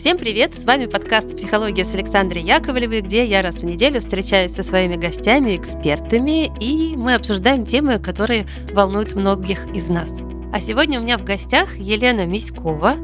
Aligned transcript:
Всем 0.00 0.16
привет! 0.16 0.54
С 0.54 0.64
вами 0.64 0.86
подкаст 0.86 1.36
«Психология» 1.36 1.84
с 1.84 1.94
Александрой 1.94 2.42
Яковлевой, 2.42 3.02
где 3.02 3.26
я 3.26 3.42
раз 3.42 3.56
в 3.56 3.66
неделю 3.66 4.00
встречаюсь 4.00 4.50
со 4.50 4.62
своими 4.62 4.96
гостями, 4.96 5.54
экспертами, 5.54 6.50
и 6.58 6.96
мы 6.96 7.16
обсуждаем 7.16 7.66
темы, 7.66 7.98
которые 7.98 8.46
волнуют 8.72 9.14
многих 9.14 9.66
из 9.74 9.90
нас. 9.90 10.22
А 10.54 10.58
сегодня 10.58 11.00
у 11.00 11.02
меня 11.02 11.18
в 11.18 11.24
гостях 11.24 11.76
Елена 11.76 12.24
Миськова, 12.24 12.94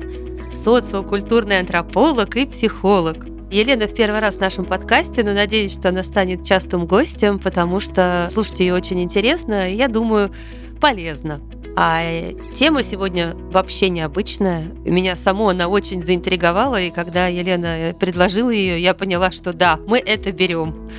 социокультурный 0.48 1.59
антрополог 1.59 2.34
и 2.34 2.46
психолог. 2.46 3.26
Елена 3.50 3.88
в 3.88 3.94
первый 3.94 4.20
раз 4.20 4.36
в 4.36 4.40
нашем 4.40 4.64
подкасте, 4.64 5.22
но 5.22 5.34
надеюсь, 5.34 5.74
что 5.74 5.90
она 5.90 6.02
станет 6.02 6.46
частым 6.46 6.86
гостем, 6.86 7.38
потому 7.38 7.78
что 7.78 8.26
слушать 8.30 8.60
ее 8.60 8.72
очень 8.72 9.02
интересно, 9.02 9.70
и 9.70 9.76
я 9.76 9.88
думаю, 9.88 10.32
полезно. 10.80 11.42
А 11.79 12.32
тема 12.54 12.82
сегодня 12.82 13.34
вообще 13.52 13.90
необычная. 13.90 14.69
Меня 14.87 15.14
само 15.14 15.50
она 15.50 15.69
очень 15.69 16.02
заинтриговала, 16.02 16.80
и 16.80 16.91
когда 16.91 17.27
Елена 17.27 17.95
предложила 18.00 18.48
ее, 18.48 18.80
я 18.80 18.95
поняла, 18.95 19.30
что 19.30 19.52
да, 19.52 19.78
мы 19.86 19.98
это 19.98 20.33
берем. 20.33 20.91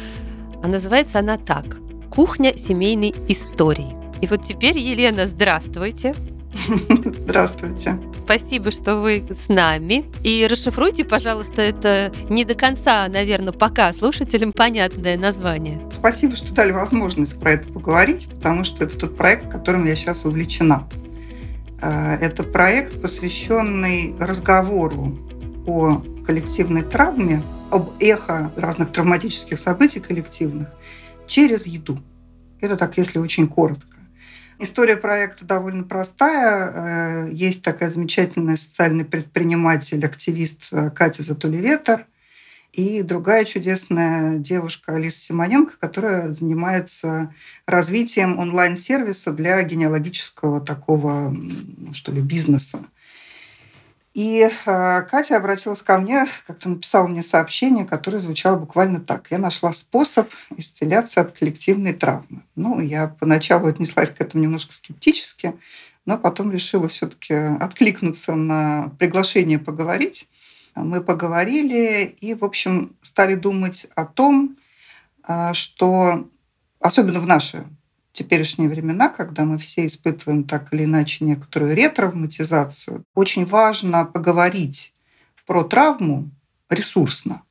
А 0.62 0.68
называется 0.68 1.18
она 1.18 1.38
так 1.38 1.78
«Кухня 2.12 2.56
семейной 2.56 3.16
истории». 3.28 3.96
И 4.22 4.28
вот 4.28 4.44
теперь, 4.44 4.78
Елена, 4.78 5.26
здравствуйте. 5.26 6.14
Здравствуйте. 7.06 7.98
Спасибо, 8.24 8.72
что 8.72 8.98
вы 8.98 9.26
с 9.30 9.48
нами. 9.48 10.06
И 10.24 10.48
расшифруйте, 10.50 11.06
пожалуйста, 11.06 11.62
это 11.62 12.12
не 12.30 12.46
до 12.46 12.56
конца, 12.56 13.08
наверное, 13.08 13.54
пока 13.54 13.94
слушателям 13.94 14.52
понятное 14.54 15.18
название. 15.18 15.80
Спасибо, 15.92 16.36
что 16.36 16.54
дали 16.54 16.72
возможность 16.72 17.40
про 17.40 17.54
это 17.54 17.72
поговорить, 17.72 18.30
потому 18.30 18.64
что 18.64 18.84
это 18.84 18.98
тот 18.98 19.16
проект, 19.16 19.50
которым 19.50 19.86
я 19.86 19.96
сейчас 19.96 20.26
увлечена. 20.26 20.88
Э, 21.82 22.16
это 22.16 22.44
проект, 22.44 23.02
посвященный 23.02 24.16
разговору 24.20 25.18
о 25.66 26.02
коллективной 26.26 26.84
травме, 26.84 27.44
об 27.70 27.92
эхо 28.00 28.52
разных 28.56 28.92
травматических 28.92 29.60
событий 29.60 30.00
коллективных 30.00 30.70
через 31.28 31.68
еду. 31.68 32.00
Это 32.62 32.78
так, 32.78 32.98
если 32.98 33.20
очень 33.20 33.48
коротко. 33.48 33.97
История 34.60 34.98
проекта 34.98 35.46
довольно 35.46 35.84
простая. 35.84 37.28
Э, 37.28 37.30
есть 37.32 37.64
такая 37.64 37.90
замечательная 37.92 38.56
социальный 38.56 39.06
предприниматель, 39.06 40.04
активист 40.04 40.64
э, 40.72 40.90
Катя 40.90 41.22
Затулеветер 41.22 42.08
и 42.74 43.02
другая 43.02 43.46
чудесная 43.46 44.38
девушка 44.38 44.96
Алиса 44.96 45.20
Симоненко, 45.20 45.74
которая 45.80 46.34
занимается 46.34 47.34
развитием 47.66 48.40
онлайн-сервиса 48.40 49.32
для 49.32 49.62
генеалогического 49.64 50.60
такого, 50.60 51.36
что 51.94 52.12
ли, 52.12 52.22
бизнеса. 52.22 52.80
И 54.18 54.50
э, 54.50 55.02
Катя 55.04 55.38
обратилась 55.38 55.84
ко 55.84 56.00
мне, 56.00 56.26
как-то 56.48 56.70
написала 56.70 57.06
мне 57.06 57.22
сообщение, 57.22 57.86
которое 57.86 58.18
звучало 58.18 58.58
буквально 58.58 59.00
так. 59.00 59.28
Я 59.30 59.38
нашла 59.38 59.72
способ 59.74 60.28
исцеляться 60.56 61.22
от 61.22 61.38
коллективной 61.38 61.94
травмы. 61.94 62.42
Ну, 62.56 62.80
я 62.80 63.10
поначалу 63.10 63.68
отнеслась 63.68 64.10
к 64.10 64.20
этому 64.20 64.44
немножко 64.44 64.74
скептически, 64.74 65.54
но 66.08 66.18
потом 66.18 66.52
решила 66.52 66.88
все-таки 66.88 67.36
откликнуться 67.36 68.34
на 68.34 68.90
приглашение 68.98 69.60
поговорить. 69.60 70.28
Мы 70.74 71.04
поговорили 71.04 72.06
и, 72.20 72.34
в 72.34 72.44
общем, 72.44 72.96
стали 73.02 73.36
думать 73.36 73.86
о 73.94 74.06
том, 74.06 74.58
э, 75.28 75.54
что 75.54 76.28
особенно 76.80 77.20
в 77.20 77.28
наши 77.28 77.68
теперешние 78.18 78.68
времена, 78.68 79.10
когда 79.10 79.46
мы 79.46 79.60
все 79.60 79.86
испытываем 79.86 80.44
так 80.44 80.74
или 80.74 80.86
иначе 80.86 81.24
некоторую 81.24 81.76
ретравматизацию, 81.76 83.04
очень 83.14 83.46
важно 83.46 84.06
поговорить 84.06 84.96
про 85.46 85.64
травму 85.64 86.32
ресурсно. 86.68 87.44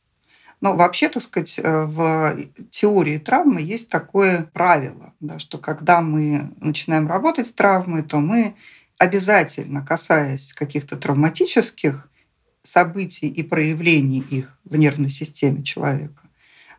Но 0.61 0.75
вообще, 0.75 1.08
так 1.08 1.23
сказать, 1.23 1.61
э, 1.62 1.84
в 1.84 2.36
теории 2.70 3.18
травмы 3.18 3.61
есть 3.61 3.90
такое 3.90 4.51
правило, 4.52 5.13
да, 5.20 5.39
что 5.39 5.58
когда 5.58 6.01
мы 6.01 6.51
начинаем 6.61 7.07
работать 7.07 7.46
с 7.46 7.52
травмой, 7.52 8.02
то 8.02 8.19
мы 8.19 8.57
обязательно, 8.98 9.86
касаясь 9.86 10.52
каких-то 10.52 10.96
травматических 10.96 12.08
событий 12.63 13.29
и 13.29 13.42
проявлений 13.45 14.24
их 14.30 14.58
в 14.64 14.77
нервной 14.77 15.11
системе 15.11 15.63
человека, 15.63 16.23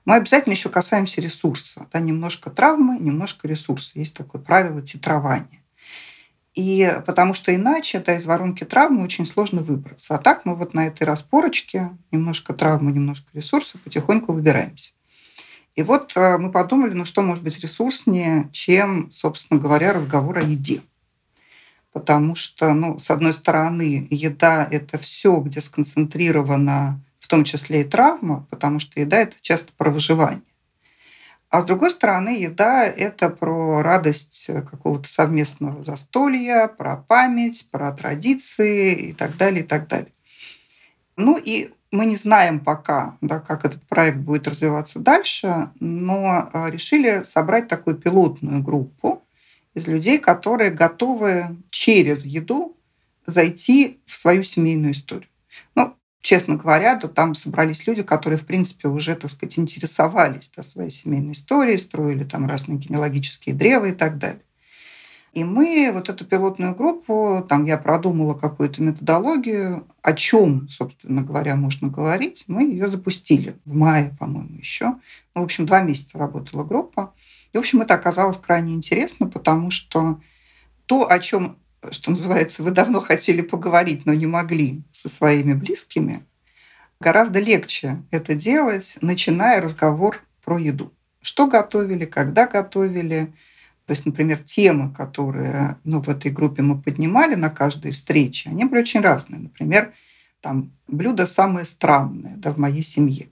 мы 0.08 0.16
обязательно 0.16 0.54
еще 0.54 0.70
касаемся 0.70 1.20
ресурса. 1.20 1.86
Да, 1.92 2.00
немножко 2.00 2.50
травмы, 2.50 2.98
немножко 2.98 3.46
ресурса. 3.46 3.92
Есть 3.96 4.16
такое 4.16 4.42
правило 4.42 4.82
титрования. 4.82 5.60
И 6.56 7.02
потому 7.06 7.34
что 7.34 7.54
иначе 7.54 8.00
да, 8.00 8.16
из 8.16 8.26
воронки 8.26 8.64
травмы 8.64 9.04
очень 9.04 9.26
сложно 9.26 9.62
выбраться. 9.62 10.16
А 10.16 10.18
так 10.18 10.46
мы 10.46 10.56
вот 10.56 10.74
на 10.74 10.88
этой 10.88 11.04
распорочке 11.04 11.90
немножко 12.10 12.54
травмы, 12.54 12.94
немножко 12.94 13.28
ресурса 13.34 13.78
потихоньку 13.80 14.32
выбираемся. 14.32 14.94
И 15.76 15.84
вот 15.84 16.14
э, 16.16 16.38
мы 16.38 16.54
подумали, 16.54 16.94
ну 16.94 17.04
что 17.04 17.22
может 17.22 17.44
быть 17.44 17.60
ресурснее, 17.60 18.48
чем, 18.54 19.12
собственно 19.12 19.60
говоря, 19.60 19.92
разговор 19.92 20.38
о 20.38 20.42
еде. 20.42 20.84
Потому 21.92 22.34
что, 22.36 22.74
ну, 22.74 22.98
с 22.98 23.12
одной 23.12 23.34
стороны, 23.34 24.08
еда– 24.10 24.66
это 24.72 24.98
все, 24.98 25.38
где 25.42 25.60
сконцентрировано 25.60 27.04
в 27.28 27.30
том 27.30 27.44
числе 27.44 27.82
и 27.82 27.84
травма, 27.84 28.48
потому 28.50 28.80
что 28.80 29.02
еда– 29.02 29.18
это 29.18 29.36
часто 29.42 29.74
про 29.76 29.92
выживание. 29.92 30.42
А 31.50 31.62
с 31.62 31.66
другой 31.66 31.90
стороны, 31.90 32.30
еда– 32.30 32.86
это 32.86 33.30
про 33.30 33.82
радость 33.82 34.46
какого-то 34.48 35.10
совместного 35.10 35.84
застолья, 35.84 36.70
про 36.70 36.96
память, 36.96 37.68
про 37.70 37.92
традиции 37.92 39.10
и 39.10 39.14
так 39.14 39.36
далее, 39.36 39.66
и 39.66 39.68
так 39.68 39.90
далее. 39.90 40.14
Ну 41.18 41.38
и 41.38 41.74
мы 41.92 42.06
не 42.06 42.16
знаем 42.16 42.62
пока, 42.62 43.18
да, 43.20 43.42
как 43.42 43.66
этот 43.66 43.84
проект 43.84 44.20
будет 44.20 44.48
развиваться 44.48 45.00
дальше, 45.00 45.70
но 45.82 46.50
а, 46.54 46.70
решили 46.70 47.24
собрать 47.24 47.68
такую 47.68 47.98
пилотную 47.98 48.64
группу 48.64 49.22
из 49.74 49.86
людей, 49.86 50.18
которые 50.18 50.72
готовы 50.72 51.58
через 51.72 52.26
еду 52.26 52.78
зайти 53.26 54.00
в 54.06 54.18
свою 54.18 54.44
семейную 54.44 54.94
историю. 54.94 55.28
Ну, 55.76 55.97
честно 56.22 56.56
говоря, 56.56 56.96
то 56.98 57.08
там 57.08 57.36
собрались 57.36 57.88
люди, 57.88 58.04
которые, 58.04 58.38
в 58.38 58.46
принципе, 58.46 58.88
уже, 58.88 59.16
так 59.16 59.32
сказать, 59.32 59.58
интересовались 59.60 60.52
да, 60.56 60.64
своей 60.64 60.92
семейной 60.92 61.34
историей, 61.34 61.78
строили 61.78 62.24
там 62.24 62.48
разные 62.48 62.78
генеалогические 62.78 63.56
древа 63.56 63.86
и 63.86 63.94
так 63.94 64.18
далее. 64.18 64.42
И 65.34 65.44
мы 65.44 65.92
вот 65.94 66.10
эту 66.10 66.26
пилотную 66.26 66.74
группу, 66.74 67.46
там 67.48 67.66
я 67.66 67.78
продумала 67.78 68.34
какую-то 68.34 68.82
методологию, 68.82 69.88
о 70.02 70.14
чем, 70.14 70.68
собственно 70.68 71.22
говоря, 71.22 71.56
можно 71.56 71.90
говорить. 71.90 72.46
Мы 72.48 72.64
ее 72.64 72.90
запустили 72.90 73.56
в 73.64 73.76
мае, 73.76 74.16
по-моему, 74.20 74.58
еще. 74.58 74.96
Ну, 75.36 75.42
в 75.42 75.44
общем, 75.44 75.68
два 75.68 75.82
месяца 75.82 76.18
работала 76.18 76.64
группа. 76.64 77.14
И, 77.54 77.58
в 77.58 77.60
общем, 77.60 77.82
это 77.82 77.94
оказалось 77.94 78.38
крайне 78.38 78.74
интересно, 78.74 79.28
потому 79.28 79.70
что 79.70 80.20
то, 80.88 81.12
о 81.12 81.20
чем 81.20 81.60
что 81.92 82.12
называется, 82.12 82.64
вы 82.64 82.72
давно 82.72 83.02
хотели 83.02 83.42
поговорить, 83.42 84.06
но 84.06 84.14
не 84.14 84.26
могли 84.26 84.84
со 84.92 85.10
своими 85.10 85.54
близкими, 85.54 86.24
гораздо 87.00 87.40
легче 87.40 88.04
это 88.12 88.36
делать, 88.36 88.98
начиная 89.02 89.62
разговор 89.62 90.22
про 90.44 90.58
еду. 90.58 90.94
Что 91.22 91.48
готовили, 91.48 92.06
когда 92.06 92.48
готовили. 92.48 93.34
То 93.86 93.92
есть, 93.92 94.06
например, 94.06 94.40
темы, 94.40 94.94
которые 94.94 95.78
ну, 95.84 96.02
в 96.02 96.10
этой 96.10 96.32
группе 96.32 96.62
мы 96.62 96.82
поднимали 96.82 97.36
на 97.36 97.50
каждой 97.50 97.92
встрече, 97.92 98.50
они 98.50 98.66
были 98.66 98.82
очень 98.82 99.02
разные. 99.02 99.42
Например, 99.42 99.94
там 100.42 100.72
блюдо 100.88 101.26
самое 101.26 101.66
странное 101.66 102.36
да, 102.38 102.52
в 102.52 102.58
моей 102.58 102.84
семье. 102.84 103.28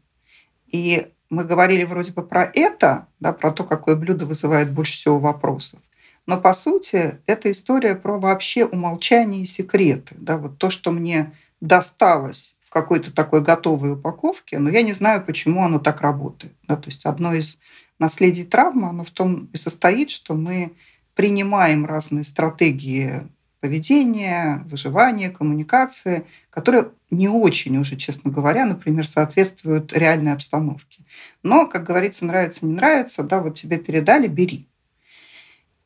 И 0.68 1.08
мы 1.30 1.44
говорили 1.44 1.84
вроде 1.84 2.12
бы 2.12 2.24
про 2.24 2.50
это, 2.54 3.08
да, 3.20 3.34
про 3.34 3.52
то, 3.52 3.64
какое 3.64 3.96
блюдо 3.96 4.26
вызывает 4.26 4.72
больше 4.72 4.94
всего 4.94 5.20
вопросов. 5.20 5.80
Но 6.28 6.40
по 6.40 6.54
сути 6.54 7.20
это 7.28 7.52
история 7.52 7.96
про 7.96 8.20
вообще 8.20 8.66
умолчание 8.66 9.44
и 9.44 9.48
секреты. 9.48 10.16
Да, 10.18 10.38
вот 10.38 10.58
то, 10.58 10.70
что 10.70 10.92
мне 10.92 11.34
досталось 11.62 12.58
в 12.64 12.70
какой-то 12.70 13.12
такой 13.12 13.42
готовой 13.42 13.94
упаковке, 13.94 14.60
но 14.60 14.70
я 14.70 14.82
не 14.82 14.94
знаю, 14.94 15.24
почему 15.24 15.64
оно 15.64 15.80
так 15.80 16.02
работает. 16.02 16.54
Да, 16.68 16.76
то 16.76 16.88
есть 16.88 17.06
одно 17.06 17.34
из 17.34 17.60
наследий 18.00 18.44
травмы, 18.44 18.90
оно 18.90 19.04
в 19.04 19.12
том 19.12 19.50
и 19.54 19.58
состоит, 19.58 20.10
что 20.10 20.34
мы 20.34 20.74
принимаем 21.14 21.86
разные 21.86 22.24
стратегии 22.24 23.28
поведения, 23.62 24.64
выживания, 24.66 25.30
коммуникации, 25.30 26.26
которые 26.50 26.92
не 27.10 27.30
очень 27.30 27.78
уже, 27.78 27.96
честно 27.96 28.30
говоря, 28.30 28.66
например, 28.66 29.08
соответствуют 29.08 29.94
реальной 29.94 30.34
обстановке. 30.34 31.04
Но, 31.42 31.66
как 31.66 31.84
говорится, 31.84 32.26
нравится, 32.26 32.66
не 32.66 32.74
нравится, 32.74 33.24
да, 33.24 33.42
вот 33.42 33.56
тебе 33.56 33.78
передали, 33.78 34.28
бери. 34.28 34.68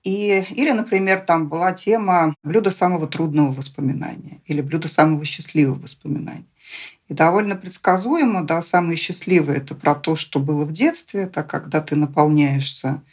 И, 0.10 0.44
или, 0.56 0.72
например, 0.72 1.20
там 1.20 1.50
была 1.50 1.72
тема 1.72 2.34
блюда 2.42 2.72
самого 2.72 3.08
трудного 3.08 3.52
воспоминания 3.52 4.42
или 4.48 4.60
блюда 4.60 4.88
самого 4.88 5.24
счастливого 5.24 5.78
воспоминания. 5.78 6.48
И 7.10 7.14
довольно 7.14 7.56
предсказуемо, 7.56 8.44
да, 8.44 8.64
самые 8.64 8.98
счастливые– 8.98 9.58
это 9.60 9.76
про 9.76 9.94
то, 9.94 10.16
что 10.16 10.40
было 10.40 10.66
в 10.66 10.72
детстве, 10.72 11.22
это 11.22 11.44
когда 11.44 11.80
ты 11.80 11.96
наполняешься 11.96 13.04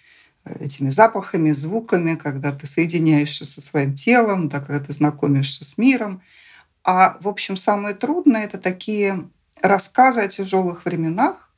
э, 0.47 0.65
этими 0.65 0.89
запахами, 0.89 1.51
звуками, 1.53 2.15
когда 2.15 2.51
ты 2.51 2.67
соединяешься 2.67 3.45
со 3.45 3.61
своим 3.61 3.95
телом, 3.95 4.49
да, 4.49 4.61
когда 4.61 4.81
ты 4.81 4.95
знакомишься 4.95 5.67
с 5.67 5.77
миром. 5.77 6.23
А, 6.83 7.19
в 7.21 7.29
общем, 7.29 7.59
самое 7.59 7.95
трудное– 7.95 8.45
это 8.47 8.57
такие 8.57 9.29
рассказы 9.61 10.23
о 10.23 10.29
тяжелых 10.29 10.87
временах. 10.87 11.51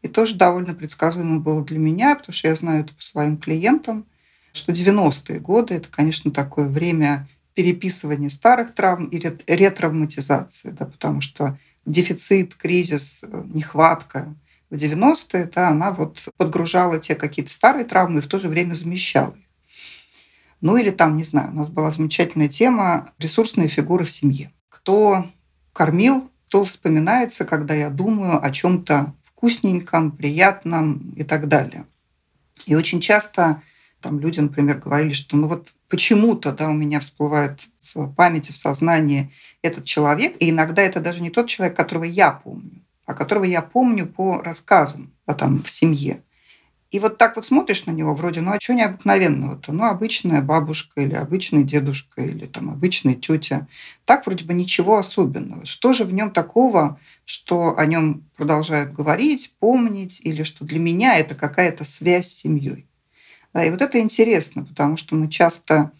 И 0.00 0.08
тоже 0.08 0.34
довольно 0.34 0.72
предсказуемо 0.72 1.40
было 1.40 1.62
для 1.62 1.78
меня, 1.78 2.16
потому 2.16 2.32
что 2.32 2.48
я 2.48 2.56
знаю 2.56 2.84
это 2.84 2.94
по 2.94 3.02
своим 3.02 3.36
клиентам, 3.36 4.06
что 4.52 4.72
90-е 4.72 5.40
годы– 5.40 5.74
это, 5.76 5.88
конечно, 5.90 6.30
такое 6.30 6.66
время 6.66 7.28
переписывания 7.54 8.28
старых 8.28 8.74
травм 8.74 9.06
и 9.06 9.18
ретравматизации, 9.18 10.70
да, 10.70 10.86
потому 10.86 11.20
что 11.20 11.58
дефицит, 11.84 12.54
кризис, 12.54 13.24
э, 13.24 13.42
нехватка 13.52 14.34
в 14.70 14.74
90-е, 14.74 15.50
да, 15.52 15.68
она 15.70 15.92
вот 15.92 16.28
подгружала 16.36 16.98
те 16.98 17.14
какие-то 17.14 17.52
старые 17.52 17.84
травмы 17.84 18.18
и 18.18 18.22
в 18.22 18.26
то 18.26 18.38
же 18.38 18.48
время 18.48 18.74
замещала 18.74 19.34
их. 19.34 19.44
Ну 20.60 20.76
или 20.76 20.90
там, 20.90 21.16
не 21.16 21.24
знаю, 21.24 21.50
у 21.50 21.54
нас 21.54 21.68
была 21.68 21.90
замечательная 21.90 22.48
тема 22.48 23.12
«Ресурсные 23.18 23.68
фигуры 23.68 24.04
в 24.04 24.10
семье». 24.10 24.50
Кто 24.68 25.30
кормил, 25.72 26.30
то 26.48 26.64
вспоминается, 26.64 27.44
когда 27.44 27.74
я 27.74 27.90
думаю 27.90 28.44
о 28.44 28.50
чем-то 28.50 29.14
вкусненьком, 29.24 30.10
приятном 30.10 31.12
и 31.16 31.22
так 31.22 31.48
далее. 31.48 31.84
И 32.66 32.74
очень 32.74 33.00
часто 33.00 33.62
там 34.00 34.20
люди, 34.20 34.40
например, 34.40 34.78
говорили, 34.78 35.12
что 35.12 35.36
ну 35.36 35.48
вот 35.48 35.74
почему-то 35.88 36.52
да, 36.52 36.68
у 36.68 36.74
меня 36.74 37.00
всплывает 37.00 37.68
в 37.94 38.12
памяти, 38.14 38.52
в 38.52 38.58
сознании 38.58 39.32
этот 39.62 39.84
человек, 39.84 40.36
и 40.40 40.50
иногда 40.50 40.82
это 40.82 41.00
даже 41.00 41.22
не 41.22 41.30
тот 41.30 41.48
человек, 41.48 41.76
которого 41.76 42.04
я 42.04 42.30
помню, 42.30 42.84
а 43.06 43.14
которого 43.14 43.44
я 43.44 43.62
помню 43.62 44.06
по 44.06 44.40
рассказам 44.42 45.12
да, 45.26 45.34
там, 45.34 45.62
в 45.62 45.70
семье. 45.70 46.22
И 46.90 47.00
вот 47.00 47.18
так 47.18 47.36
вот 47.36 47.44
смотришь 47.44 47.84
на 47.84 47.90
него, 47.90 48.14
вроде, 48.14 48.40
ну 48.40 48.52
а 48.52 48.60
что 48.60 48.72
необыкновенного-то? 48.72 49.72
Ну, 49.72 49.84
обычная 49.84 50.40
бабушка 50.40 51.02
или 51.02 51.12
обычный 51.14 51.62
дедушка 51.62 52.22
или 52.22 52.46
там 52.46 52.70
обычная 52.70 53.14
тетя. 53.14 53.68
Так 54.06 54.24
вроде 54.24 54.44
бы 54.44 54.54
ничего 54.54 54.96
особенного. 54.96 55.66
Что 55.66 55.92
же 55.92 56.04
в 56.04 56.12
нем 56.14 56.30
такого, 56.30 56.98
что 57.26 57.78
о 57.78 57.84
нем 57.84 58.24
продолжают 58.36 58.94
говорить, 58.94 59.54
помнить, 59.58 60.20
или 60.24 60.42
что 60.44 60.64
для 60.64 60.78
меня 60.78 61.18
это 61.18 61.34
какая-то 61.34 61.84
связь 61.84 62.28
с 62.28 62.36
семьей? 62.36 62.87
Да, 63.58 63.64
и 63.64 63.70
вот 63.70 63.82
это 63.82 63.98
интересно, 63.98 64.64
потому 64.64 64.96
что 64.96 65.16
мы 65.16 65.28
часто 65.28 65.90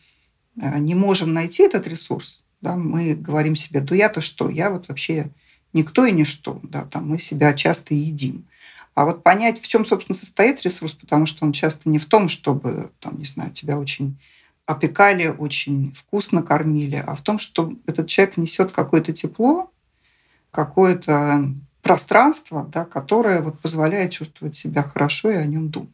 э, 0.63 0.79
не 0.79 0.95
можем 0.95 1.35
найти 1.35 1.65
этот 1.65 1.89
ресурс. 1.89 2.41
Да, 2.61 2.77
мы 2.77 3.17
говорим 3.17 3.57
себе, 3.57 3.81
да 3.81 3.97
я-то 3.97 4.21
что, 4.21 4.49
я 4.49 4.71
вот 4.71 4.87
вообще 4.87 5.33
никто 5.73 6.07
и 6.07 6.13
ничто. 6.13 6.61
Да, 6.63 6.85
там 6.85 7.09
мы 7.09 7.19
себя 7.19 7.53
часто 7.55 7.95
едим. 7.95 8.47
А 8.95 9.05
вот 9.05 9.25
понять, 9.25 9.61
в 9.61 9.67
чем, 9.67 9.85
собственно, 9.85 10.17
состоит 10.17 10.63
ресурс, 10.63 10.93
потому 10.93 11.27
что 11.27 11.45
он 11.45 11.51
часто 11.51 11.89
не 11.89 11.99
в 11.99 12.05
том, 12.05 12.29
чтобы, 12.29 12.93
там, 13.01 13.19
не 13.19 13.25
знаю, 13.25 13.51
тебя 13.51 13.77
очень 13.77 14.21
опекали, 14.65 15.27
очень 15.27 15.93
вкусно 15.97 16.45
кормили, 16.45 17.03
а 17.05 17.17
в 17.17 17.23
том, 17.23 17.41
что 17.41 17.73
этот 17.89 18.07
человек 18.07 18.37
несет 18.37 18.71
какое-то 18.71 19.13
тепло, 19.13 19.73
какое-то 20.53 21.53
пространство, 21.83 22.69
да, 22.73 22.85
которое 22.85 23.43
вот 23.43 23.59
позволяет 23.59 24.13
чувствовать 24.13 24.55
себя 24.55 24.85
хорошо 24.85 25.33
и 25.33 25.35
о 25.35 25.45
нем 25.45 25.71
думать. 25.71 25.91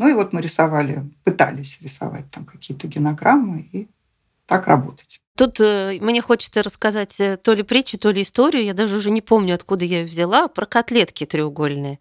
Ну 0.00 0.08
и 0.08 0.14
вот 0.14 0.32
мы 0.32 0.40
рисовали, 0.40 1.04
пытались 1.24 1.78
рисовать 1.82 2.30
там 2.30 2.46
какие-то 2.46 2.88
генограммы 2.88 3.68
и 3.70 3.86
так 4.46 4.66
работать. 4.66 5.20
Тут 5.36 5.60
э, 5.60 5.98
мне 6.00 6.22
хочется 6.22 6.62
рассказать 6.62 7.20
э, 7.20 7.36
то 7.36 7.52
ли 7.52 7.62
притчу, 7.62 7.98
то 7.98 8.10
ли 8.10 8.22
историю. 8.22 8.64
Я 8.64 8.72
даже 8.72 8.96
уже 8.96 9.10
не 9.10 9.20
помню, 9.20 9.54
откуда 9.54 9.84
я 9.84 10.00
ее 10.00 10.06
взяла, 10.06 10.48
про 10.48 10.64
котлетки 10.64 11.26
треугольные. 11.26 11.98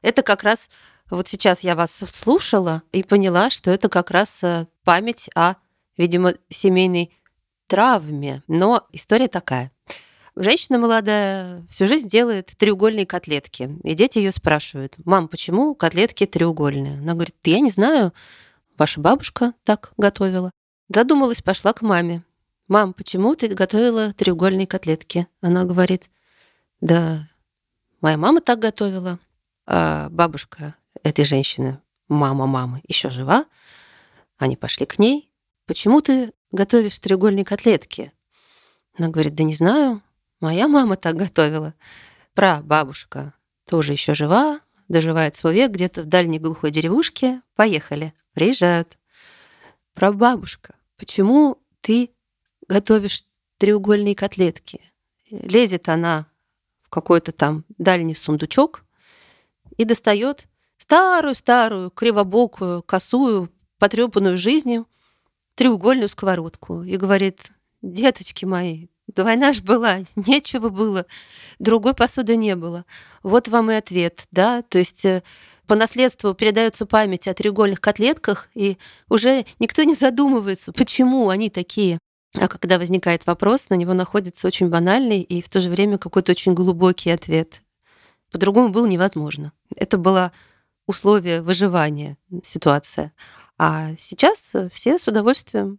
Это 0.00 0.22
как 0.22 0.44
раз 0.44 0.70
вот 1.10 1.26
сейчас 1.26 1.64
я 1.64 1.74
вас 1.74 1.92
слушала 1.92 2.84
и 2.92 3.02
поняла, 3.02 3.50
что 3.50 3.72
это 3.72 3.88
как 3.88 4.12
раз 4.12 4.44
э, 4.44 4.68
память 4.84 5.28
о, 5.34 5.54
видимо, 5.96 6.34
семейной 6.50 7.10
травме. 7.66 8.44
Но 8.46 8.86
история 8.92 9.26
такая. 9.26 9.72
Женщина 10.42 10.78
молодая 10.78 11.66
всю 11.68 11.86
жизнь 11.86 12.08
делает 12.08 12.54
треугольные 12.56 13.04
котлетки. 13.04 13.76
И 13.84 13.92
дети 13.92 14.16
ее 14.16 14.32
спрашивают, 14.32 14.94
мам, 15.04 15.28
почему 15.28 15.74
котлетки 15.74 16.24
треугольные? 16.24 16.98
Она 16.98 17.12
говорит, 17.12 17.34
я 17.44 17.60
не 17.60 17.68
знаю, 17.68 18.14
ваша 18.78 19.02
бабушка 19.02 19.52
так 19.64 19.92
готовила. 19.98 20.50
Задумалась, 20.88 21.42
пошла 21.42 21.74
к 21.74 21.82
маме. 21.82 22.24
Мам, 22.68 22.94
почему 22.94 23.36
ты 23.36 23.48
готовила 23.48 24.14
треугольные 24.14 24.66
котлетки? 24.66 25.26
Она 25.42 25.64
говорит, 25.64 26.08
да, 26.80 27.28
моя 28.00 28.16
мама 28.16 28.40
так 28.40 28.60
готовила. 28.60 29.18
А 29.66 30.08
бабушка 30.08 30.74
этой 31.02 31.26
женщины, 31.26 31.82
мама 32.08 32.46
мамы, 32.46 32.80
еще 32.88 33.10
жива. 33.10 33.44
Они 34.38 34.56
пошли 34.56 34.86
к 34.86 34.98
ней. 34.98 35.30
Почему 35.66 36.00
ты 36.00 36.32
готовишь 36.50 36.98
треугольные 36.98 37.44
котлетки? 37.44 38.10
Она 38.96 39.08
говорит, 39.08 39.34
да 39.34 39.44
не 39.44 39.54
знаю, 39.54 40.00
Моя 40.40 40.68
мама 40.68 40.96
так 40.96 41.16
готовила. 41.16 41.74
Про 42.34 42.62
бабушка 42.62 43.34
тоже 43.68 43.92
еще 43.92 44.14
жива, 44.14 44.60
доживает 44.88 45.36
свой 45.36 45.54
век 45.54 45.70
где-то 45.70 46.02
в 46.02 46.06
дальней 46.06 46.38
глухой 46.38 46.70
деревушке. 46.70 47.42
Поехали. 47.54 48.14
Приезжают. 48.32 48.98
Про 49.94 50.12
бабушка. 50.12 50.74
Почему 50.96 51.58
ты 51.80 52.10
готовишь 52.68 53.24
треугольные 53.58 54.14
котлетки? 54.14 54.80
Лезет 55.30 55.88
она 55.88 56.26
в 56.82 56.88
какой-то 56.88 57.32
там 57.32 57.64
дальний 57.78 58.14
сундучок 58.14 58.84
и 59.76 59.84
достает 59.84 60.48
старую-старую, 60.78 61.90
кривобокую, 61.90 62.82
косую, 62.82 63.50
потрепанную 63.78 64.38
жизнью 64.38 64.88
треугольную 65.54 66.08
сковородку 66.08 66.82
и 66.82 66.96
говорит, 66.96 67.52
деточки 67.82 68.44
мои, 68.44 68.88
да 69.14 69.24
война 69.24 69.52
ж 69.52 69.62
была, 69.62 70.00
нечего 70.16 70.68
было, 70.68 71.06
другой 71.58 71.94
посуды 71.94 72.36
не 72.36 72.56
было. 72.56 72.84
Вот 73.22 73.48
вам 73.48 73.70
и 73.70 73.74
ответ, 73.74 74.26
да, 74.30 74.62
то 74.62 74.78
есть 74.78 75.04
э, 75.04 75.22
по 75.66 75.74
наследству 75.74 76.34
передается 76.34 76.86
память 76.86 77.28
о 77.28 77.34
треугольных 77.34 77.80
котлетках, 77.80 78.48
и 78.54 78.76
уже 79.08 79.44
никто 79.58 79.82
не 79.82 79.94
задумывается, 79.94 80.72
почему 80.72 81.28
они 81.28 81.50
такие. 81.50 81.98
А 82.34 82.48
когда 82.48 82.78
возникает 82.78 83.26
вопрос, 83.26 83.68
на 83.70 83.74
него 83.74 83.92
находится 83.92 84.46
очень 84.46 84.68
банальный 84.68 85.20
и 85.20 85.42
в 85.42 85.48
то 85.48 85.60
же 85.60 85.68
время 85.68 85.98
какой-то 85.98 86.32
очень 86.32 86.54
глубокий 86.54 87.10
ответ. 87.10 87.62
По-другому 88.30 88.68
было 88.68 88.86
невозможно. 88.86 89.52
Это 89.74 89.98
было 89.98 90.32
условие 90.86 91.42
выживания, 91.42 92.16
ситуация. 92.44 93.12
А 93.58 93.90
сейчас 93.98 94.54
все 94.72 94.98
с 94.98 95.06
удовольствием 95.08 95.78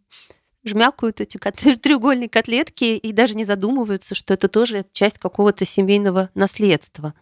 жмякают 0.64 1.22
эти 1.22 1.38
треугольные 1.78 2.30
котлетки 2.30 2.84
и 2.84 3.12
даже 3.12 3.36
не 3.36 3.46
задумываются, 3.46 4.16
что 4.16 4.34
это 4.34 4.48
тоже 4.48 4.86
часть 4.94 5.18
какого-то 5.18 5.66
семейного 5.66 6.30
наследства. 6.34 7.14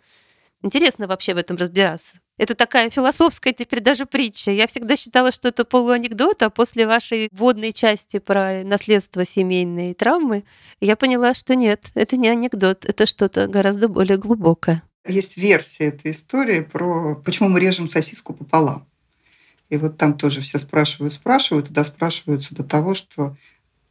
Интересно 0.61 1.07
вообще 1.07 1.33
в 1.33 1.37
этом 1.37 1.55
разбираться. 1.55 2.17
Это 2.37 2.55
такая 2.55 2.89
философская 2.89 3.53
теперь 3.53 3.81
даже 3.81 4.05
притча. 4.05 4.51
Я 4.51 4.67
всегда 4.67 4.95
считала, 4.95 5.31
что 5.31 5.49
это 5.49 5.65
полуанекдот, 5.65 6.41
а 6.41 6.49
после 6.49 6.87
вашей 6.87 7.29
вводной 7.31 7.73
части 7.73 8.19
про 8.19 8.63
наследство 8.63 9.25
семейной 9.25 9.93
травмы 9.93 10.45
я 10.79 10.95
поняла, 10.95 11.33
что 11.33 11.55
нет, 11.55 11.91
это 11.95 12.15
не 12.17 12.29
анекдот, 12.29 12.85
это 12.85 13.05
что-то 13.05 13.47
гораздо 13.47 13.89
более 13.89 14.17
глубокое. 14.17 14.83
Есть 15.05 15.37
версия 15.37 15.87
этой 15.87 16.11
истории 16.11 16.61
про 16.61 17.15
почему 17.15 17.49
мы 17.49 17.59
режем 17.59 17.87
сосиску 17.87 18.33
пополам. 18.33 18.88
И 19.69 19.77
вот 19.77 19.97
там 19.97 20.17
тоже 20.17 20.41
все 20.41 20.57
спрашивают, 20.57 21.13
спрашивают, 21.13 21.69
и 21.69 21.73
доспрашиваются 21.73 22.55
до 22.55 22.63
того, 22.63 22.95
что 22.95 23.35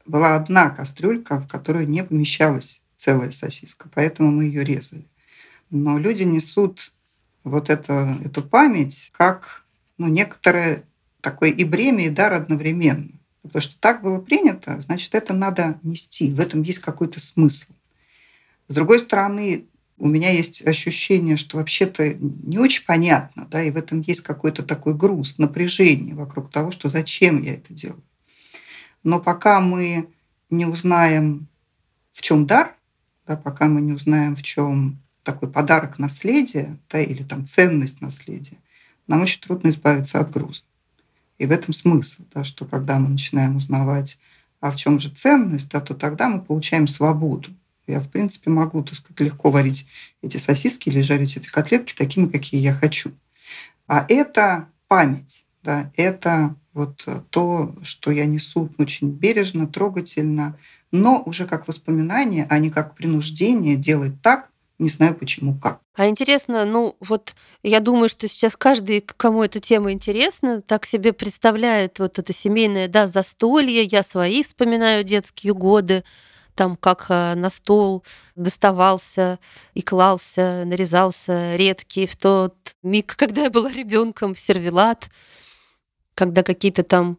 была 0.04 0.35
одна 0.35 0.70
кастрюлька, 0.70 1.40
в 1.40 1.49
которую 1.49 1.88
не 1.88 2.02
помещалась 2.02 2.82
целая 2.97 3.30
сосиска, 3.30 3.88
поэтому 3.94 4.30
мы 4.30 4.44
ее 4.44 4.64
резали. 4.64 5.04
Но 5.70 5.99
люди 5.99 6.25
несут 6.25 6.92
вот 7.44 7.70
это, 7.70 8.18
эту 8.25 8.42
память 8.42 9.12
как 9.16 9.64
ну, 9.99 10.08
некоторое 10.08 10.85
такое 11.20 11.50
и 11.50 11.64
бремя, 11.64 12.06
и 12.06 12.11
дар 12.11 12.32
одновременно. 12.32 13.11
Потому 13.42 13.62
что 13.62 13.78
так 13.78 14.02
было 14.02 14.20
принято, 14.20 14.80
значит, 14.82 15.14
это 15.14 15.32
надо 15.32 15.78
нести. 15.82 16.32
В 16.32 16.40
этом 16.40 16.62
есть 16.62 16.80
какой-то 16.80 17.20
смысл. 17.20 17.73
С 18.68 18.75
другой 18.75 18.99
стороны, 18.99 19.66
у 19.99 20.07
меня 20.07 20.31
есть 20.31 20.67
ощущение, 20.67 21.37
что 21.37 21.59
вообще-то 21.59 22.14
не 22.14 22.59
очень 22.59 22.85
понятно, 22.85 23.47
да, 23.50 23.62
и 23.62 23.71
в 23.71 23.76
этом 23.76 24.00
есть 24.00 24.21
какой-то 24.21 24.62
такой 24.62 24.95
груз, 24.95 25.38
напряжение 25.38 26.14
вокруг 26.14 26.50
того, 26.50 26.71
что 26.71 26.88
зачем 26.88 27.43
я 27.43 27.55
это 27.55 27.75
делаю. 27.75 28.02
Но 29.02 29.21
пока 29.21 29.61
мы 29.61 30.09
не 30.50 30.67
узнаем, 30.67 31.49
в 32.12 32.23
чем 32.23 32.47
дар, 32.47 32.76
да, 33.26 33.37
пока 33.37 33.67
мы 33.67 33.81
не 33.81 33.93
узнаем, 33.93 34.35
в 34.35 34.43
чем 34.43 34.99
такой 35.23 35.50
подарок 35.50 35.99
наследия, 35.99 36.78
да, 36.90 37.00
или 37.00 37.23
там 37.23 37.45
ценность 37.45 38.00
наследия, 38.00 38.57
нам 39.07 39.23
очень 39.23 39.40
трудно 39.40 39.69
избавиться 39.69 40.21
от 40.21 40.31
груза. 40.31 40.62
И 41.38 41.47
в 41.47 41.52
этом 41.52 41.73
смысл, 41.73 42.23
да, 42.35 42.45
что 42.45 42.64
когда 42.64 42.99
мы 42.99 43.09
начинаем 43.09 43.57
узнавать, 43.57 44.19
а 44.61 44.71
в 44.71 44.76
чем 44.76 44.99
же 44.99 45.11
ценность, 45.11 45.71
да, 45.71 45.81
то 45.81 45.95
тогда 45.95 46.28
мы 46.28 46.40
получаем 46.40 46.88
свободу. 46.88 47.50
Я, 47.88 48.00
в 48.00 48.09
принципе, 48.09 48.50
могу, 48.50 48.83
так 48.83 48.95
сказать, 48.95 49.21
легко 49.21 49.50
варить 49.50 49.87
эти 50.23 50.37
сосиски 50.37 50.88
или 50.88 51.00
жарить 51.00 51.37
эти 51.37 51.49
котлетки 51.49 51.95
такими, 51.95 52.28
какие 52.28 52.61
я 52.61 52.75
хочу. 52.75 53.12
А 53.87 54.04
это 54.09 54.68
память, 54.88 55.47
да, 55.62 55.90
это 55.97 56.54
вот 56.75 57.04
то, 57.30 57.75
что 57.83 58.11
я 58.11 58.26
несу 58.26 58.71
очень 58.78 59.11
бережно, 59.11 59.66
трогательно, 59.66 60.59
но 60.92 61.23
уже 61.25 61.47
как 61.47 61.66
воспоминание, 61.66 62.47
а 62.49 62.59
не 62.59 62.71
как 62.71 62.95
принуждение 62.95 63.76
делать 63.76 64.21
так, 64.23 64.50
не 64.78 64.88
знаю 64.88 65.14
почему 65.14 65.59
как. 65.59 65.80
А 65.97 66.07
интересно, 66.07 66.64
ну 66.64 66.97
вот 67.00 67.35
я 67.62 67.80
думаю, 67.80 68.09
что 68.09 68.28
сейчас 68.28 68.57
каждый, 68.57 69.00
кому 69.00 69.42
эта 69.42 69.59
тема 69.59 69.92
интересна, 69.92 70.62
так 70.62 70.87
себе 70.87 71.12
представляет 71.12 71.99
вот 71.99 72.18
это 72.18 72.33
семейное, 72.33 72.87
да, 72.87 73.09
застолье, 73.09 73.83
я 73.83 74.02
свои 74.02 74.42
вспоминаю 74.42 75.02
детские 75.02 75.54
годы, 75.54 76.04
там 76.58 76.76
как 76.76 77.06
э, 77.08 77.34
на 77.36 77.50
стол 77.50 78.02
доставался 78.34 79.38
и 79.74 79.80
клался, 79.80 80.64
нарезался 80.66 81.54
редкий 81.54 82.08
в 82.08 82.16
тот 82.16 82.56
миг, 82.82 83.14
когда 83.16 83.44
я 83.44 83.50
была 83.50 83.70
ребенком, 83.72 84.34
сервелат, 84.34 85.08
когда 86.16 86.42
какие-то 86.42 86.82
там 86.82 87.18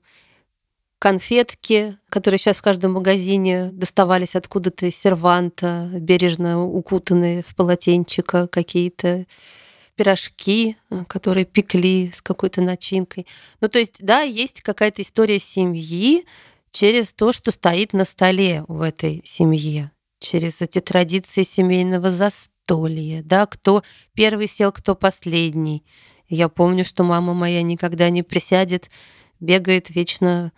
конфетки, 1.00 1.98
которые 2.10 2.38
сейчас 2.38 2.58
в 2.58 2.62
каждом 2.62 2.92
магазине 2.94 3.70
доставались 3.72 4.36
откуда-то 4.36 4.88
из 4.88 4.98
серванта, 4.98 5.90
бережно 5.94 6.62
укутанные 6.62 7.42
в 7.42 7.56
полотенчика, 7.56 8.48
какие-то 8.48 9.26
пирожки, 9.96 10.76
э, 10.90 11.06
которые 11.08 11.46
пекли 11.46 12.12
с 12.14 12.22
какой-то 12.22 12.60
начинкой. 12.60 13.26
Ну, 13.62 13.70
то 13.70 13.80
есть, 13.80 14.04
да, 14.04 14.20
есть 14.20 14.62
какая-то 14.62 15.02
история 15.02 15.40
семьи 15.40 16.26
через 16.72 17.14
то, 17.14 17.34
что 17.34 17.52
стоит 17.52 17.94
на 17.94 18.06
столе 18.06 18.64
в 18.68 18.82
этой 18.82 19.22
семье, 19.26 19.92
через 20.20 20.62
эти 20.62 20.80
традиции 20.82 21.44
семейного 21.44 22.12
застолья, 22.12 23.22
да, 23.24 23.46
кто 23.46 23.84
первый 24.14 24.48
сел, 24.48 24.72
кто 24.72 24.96
последний. 24.96 25.84
Я 26.28 26.50
помню, 26.50 26.86
что 26.86 27.04
мама 27.04 27.34
моя 27.34 27.62
никогда 27.64 28.10
не 28.10 28.22
присядет, 28.22 28.90
бегает 29.40 29.90
вечно 29.90 30.52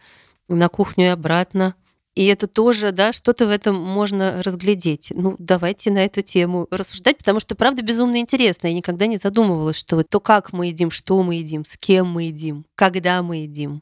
на 0.47 0.67
кухню 0.67 1.05
и 1.05 1.09
обратно. 1.09 1.75
И 2.13 2.25
это 2.25 2.47
тоже, 2.47 2.91
да, 2.91 3.13
что-то 3.13 3.47
в 3.47 3.49
этом 3.49 3.75
можно 3.77 4.43
разглядеть. 4.43 5.13
Ну, 5.15 5.35
давайте 5.39 5.91
на 5.91 5.99
эту 6.03 6.21
тему 6.21 6.67
рассуждать, 6.69 7.17
потому 7.17 7.39
что, 7.39 7.55
правда, 7.55 7.81
безумно 7.83 8.17
интересно. 8.17 8.67
Я 8.67 8.73
никогда 8.73 9.05
не 9.05 9.15
задумывалась, 9.15 9.77
что 9.77 9.95
вот 9.95 10.09
то, 10.09 10.19
как 10.19 10.51
мы 10.51 10.67
едим, 10.67 10.91
что 10.91 11.23
мы 11.23 11.35
едим, 11.35 11.63
с 11.63 11.77
кем 11.77 12.07
мы 12.07 12.23
едим, 12.23 12.65
когда 12.75 13.23
мы 13.23 13.37
едим. 13.37 13.81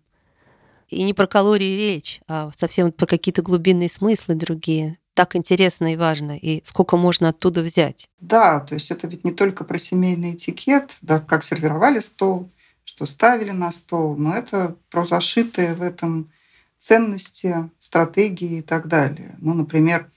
И 0.89 1.03
не 1.03 1.13
про 1.13 1.27
калории 1.27 1.75
речь, 1.75 2.21
а 2.27 2.51
совсем 2.55 2.91
про 2.91 3.05
какие-то 3.05 3.41
глубинные 3.41 3.89
смыслы 3.89 4.35
другие. 4.35 4.97
Так 5.13 5.35
интересно 5.35 5.93
и 5.93 5.97
важно, 5.97 6.37
и 6.37 6.61
сколько 6.63 6.97
можно 6.97 7.29
оттуда 7.29 7.61
взять. 7.61 8.09
Да, 8.19 8.61
то 8.61 8.75
есть 8.75 8.89
это 8.89 9.07
ведь 9.07 9.25
не 9.25 9.31
только 9.31 9.63
про 9.63 9.77
семейный 9.77 10.33
этикет, 10.33 10.97
да, 11.01 11.19
как 11.19 11.43
сервировали 11.43 11.99
стол, 11.99 12.49
что 12.85 13.05
ставили 13.05 13.51
на 13.51 13.71
стол, 13.71 14.15
но 14.15 14.35
это 14.35 14.75
про 14.89 15.05
зашитые 15.05 15.73
в 15.73 15.81
этом 15.81 16.31
ценности, 16.77 17.69
стратегии 17.77 18.59
и 18.59 18.61
так 18.61 18.87
далее. 18.87 19.35
Ну, 19.39 19.53
например, 19.53 20.09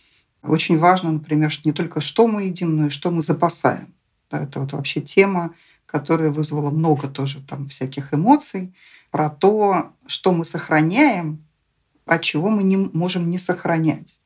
очень 0.43 0.79
важно, 0.79 1.13
например, 1.13 1.53
не 1.65 1.73
только 1.73 2.01
что 2.01 2.27
мы 2.27 2.45
едим, 2.45 2.77
но 2.77 2.87
и 2.87 2.91
что 2.91 3.11
мы 3.11 3.23
запасаем. 3.23 3.93
Да, 4.31 4.43
это 4.43 4.61
вот 4.61 4.73
вообще 4.73 5.01
тема, 5.01 5.55
которая 5.85 6.31
вызвала 6.31 6.71
много 6.71 7.09
тоже 7.09 7.43
там 7.43 7.69
всяких 7.69 8.15
эмоций 8.15 8.73
про 9.13 9.31
то, 9.31 9.93
что 10.07 10.33
мы 10.33 10.45
сохраняем, 10.45 11.45
а 12.07 12.19
чего 12.19 12.49
мы 12.49 12.65
не 12.65 12.77
можем 12.77 13.31
не 13.31 13.39
сохранять. 13.39 14.19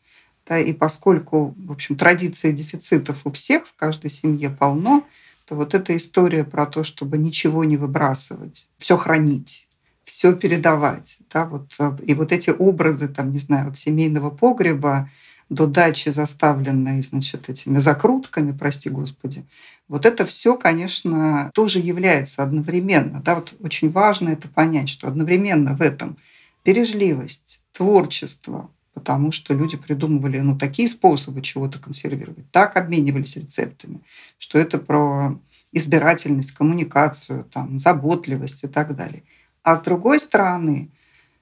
Да, 0.47 0.59
и 0.59 0.73
поскольку, 0.73 1.55
в 1.59 1.73
общем, 1.73 1.97
традиции 1.97 2.53
дефицитов 2.53 3.27
у 3.27 3.33
всех 3.33 3.67
в 3.67 3.75
каждой 3.75 4.11
семье 4.11 4.49
полно, 4.49 5.05
то 5.45 5.57
вот 5.57 5.75
эта 5.75 5.97
история 5.97 6.45
про 6.45 6.67
то, 6.67 6.85
чтобы 6.85 7.19
ничего 7.19 7.65
не 7.65 7.77
выбрасывать, 7.77 8.69
все 8.79 8.97
хранить, 8.97 9.69
все 10.05 10.33
передавать. 10.35 11.19
Да, 11.33 11.47
вот, 11.47 11.75
э, 11.81 11.99
и 12.05 12.15
вот 12.15 12.31
эти 12.31 12.51
образы, 12.51 13.09
там, 13.09 13.33
не 13.33 13.41
знаю, 13.41 13.71
от 13.71 13.77
семейного 13.77 14.31
погреба 14.31 15.11
до 15.49 15.67
дачи, 15.67 16.09
заставленной, 16.09 17.03
значит, 17.03 17.49
этими 17.49 17.79
закрутками, 17.79 18.53
прости 18.53 18.91
господи, 18.91 19.47
вот 19.89 20.05
это 20.05 20.27
все, 20.27 20.57
конечно, 20.57 21.51
тоже 21.55 21.79
является 21.79 22.43
одновременно. 22.43 23.21
Да, 23.23 23.37
вот 23.37 23.55
очень 23.61 23.91
важно 23.91 24.31
это 24.31 24.49
понять, 24.49 24.89
что 24.89 25.07
одновременно 25.07 25.77
в 25.77 25.83
этом 25.83 26.17
бережливость, 26.65 27.63
творчество, 27.73 28.71
потому 28.93 29.31
что 29.31 29.55
люди 29.55 29.77
придумывали 29.77 30.41
ну, 30.41 30.59
такие 30.59 30.89
способы 30.89 31.43
чего-то 31.43 31.79
консервировать, 31.79 32.51
так 32.51 32.77
обменивались 32.77 33.37
рецептами, 33.37 34.01
что 34.39 34.59
это 34.59 34.79
про 34.79 35.39
избирательность, 35.71 36.53
коммуникацию, 36.53 37.45
там, 37.45 37.79
заботливость 37.79 38.65
и 38.65 38.69
так 38.69 38.97
далее– 38.97 39.23
а 39.67 39.75
с 39.75 39.81
другой 39.81 40.21
стороны, 40.21 40.93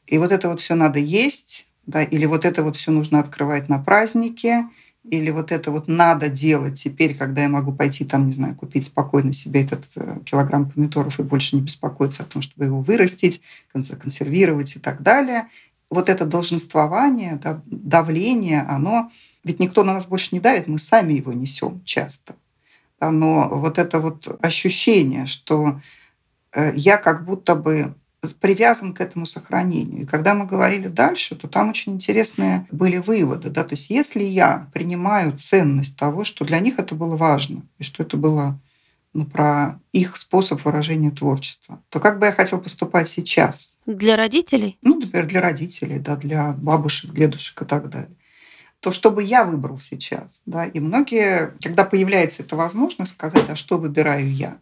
и 0.07 0.17
вот 0.17 0.33
это 0.33 0.49
вот 0.49 0.63
все 0.63 0.75
надо 0.75 0.99
есть, 0.99 1.69
да, 1.87 2.03
или 2.03 2.27
вот 2.27 2.45
это 2.45 2.63
вот 2.63 2.77
все 2.77 2.91
нужно 2.91 3.21
открывать 3.21 3.69
на 3.69 3.79
празднике, 3.79 4.69
или 5.05 5.31
вот 5.31 5.53
это 5.53 5.71
вот 5.71 5.87
надо 5.87 6.29
делать 6.31 6.83
теперь, 6.83 7.15
когда 7.15 7.43
я 7.43 7.49
могу 7.49 7.73
пойти 7.73 8.05
там, 8.07 8.27
не 8.27 8.33
знаю, 8.33 8.55
купить 8.55 8.87
спокойно 8.87 9.35
себе 9.35 9.63
этот 9.63 9.85
э, 9.97 10.21
килограмм 10.25 10.71
помидоров 10.71 11.21
и 11.21 11.23
больше 11.23 11.57
не 11.57 11.63
беспокоиться 11.63 12.23
о 12.23 12.27
том, 12.27 12.41
чтобы 12.41 12.65
его 12.65 12.81
вырастить, 12.81 13.43
консервировать 13.71 14.77
и 14.77 14.79
так 14.79 15.03
далее. 15.03 15.49
Вот 15.91 16.09
это 16.09 16.25
долженствование, 16.25 17.39
да, 17.43 17.61
давление, 17.67 18.63
оно... 18.63 19.11
Ведь 19.45 19.61
никто 19.61 19.85
на 19.85 19.93
нас 19.93 20.07
больше 20.07 20.31
не 20.33 20.41
давит, 20.41 20.69
мы 20.69 20.79
сами 20.79 21.13
его 21.13 21.35
несем 21.35 21.83
часто. 21.85 22.35
Но 22.99 23.51
вот 23.51 23.79
это 23.79 24.01
вот 24.01 24.27
ощущение, 24.41 25.27
что 25.27 25.83
э, 26.53 26.73
я 26.75 26.97
как 26.97 27.27
будто 27.27 27.55
бы 27.55 27.95
привязан 28.33 28.95
к 28.95 29.01
этому 29.01 29.27
сохранению. 29.27 30.03
И 30.03 30.07
когда 30.07 30.35
мы 30.35 30.47
говорили 30.47 30.89
дальше, 30.89 31.35
то 31.35 31.49
там 31.49 31.71
очень 31.71 31.93
интересные 31.93 32.67
были 32.71 32.97
выводы. 32.99 33.51
Да? 33.51 33.65
То 33.65 33.75
есть 33.75 33.91
если 33.91 34.23
я 34.23 34.69
принимаю 34.73 35.37
ценность 35.37 35.99
того, 35.99 36.25
что 36.25 36.45
для 36.45 36.61
них 36.61 36.79
это 36.79 36.95
было 36.95 37.17
важно, 37.17 37.63
и 37.79 37.83
что 37.83 38.03
это 38.03 38.17
было 38.17 38.59
ну, 39.13 39.27
про 39.27 39.81
их 39.93 40.17
способ 40.17 40.65
выражения 40.65 41.11
творчества, 41.11 41.83
то 41.89 42.01
как 42.01 42.19
бы 42.19 42.27
я 42.27 42.33
хотел 42.33 42.61
поступать 42.61 43.09
сейчас? 43.09 43.77
Для 43.87 44.17
родителей? 44.17 44.79
Ну, 44.83 44.99
например, 44.99 45.27
для 45.27 45.41
родителей, 45.41 45.99
да, 45.99 46.17
для 46.17 46.53
бабушек, 46.53 47.13
дедушек 47.13 47.63
и 47.63 47.65
так 47.65 47.91
далее 47.91 48.17
то 48.85 48.91
чтобы 48.91 49.23
я 49.23 49.45
выбрал 49.45 49.79
сейчас. 49.79 50.43
Да? 50.45 50.67
И 50.67 50.79
многие, 50.79 51.55
когда 51.63 51.85
появляется 51.85 52.43
эта 52.43 52.55
возможность 52.55 53.13
сказать, 53.13 53.49
а 53.49 53.57
что 53.57 53.79
выбираю 53.79 54.31
я, 54.31 54.59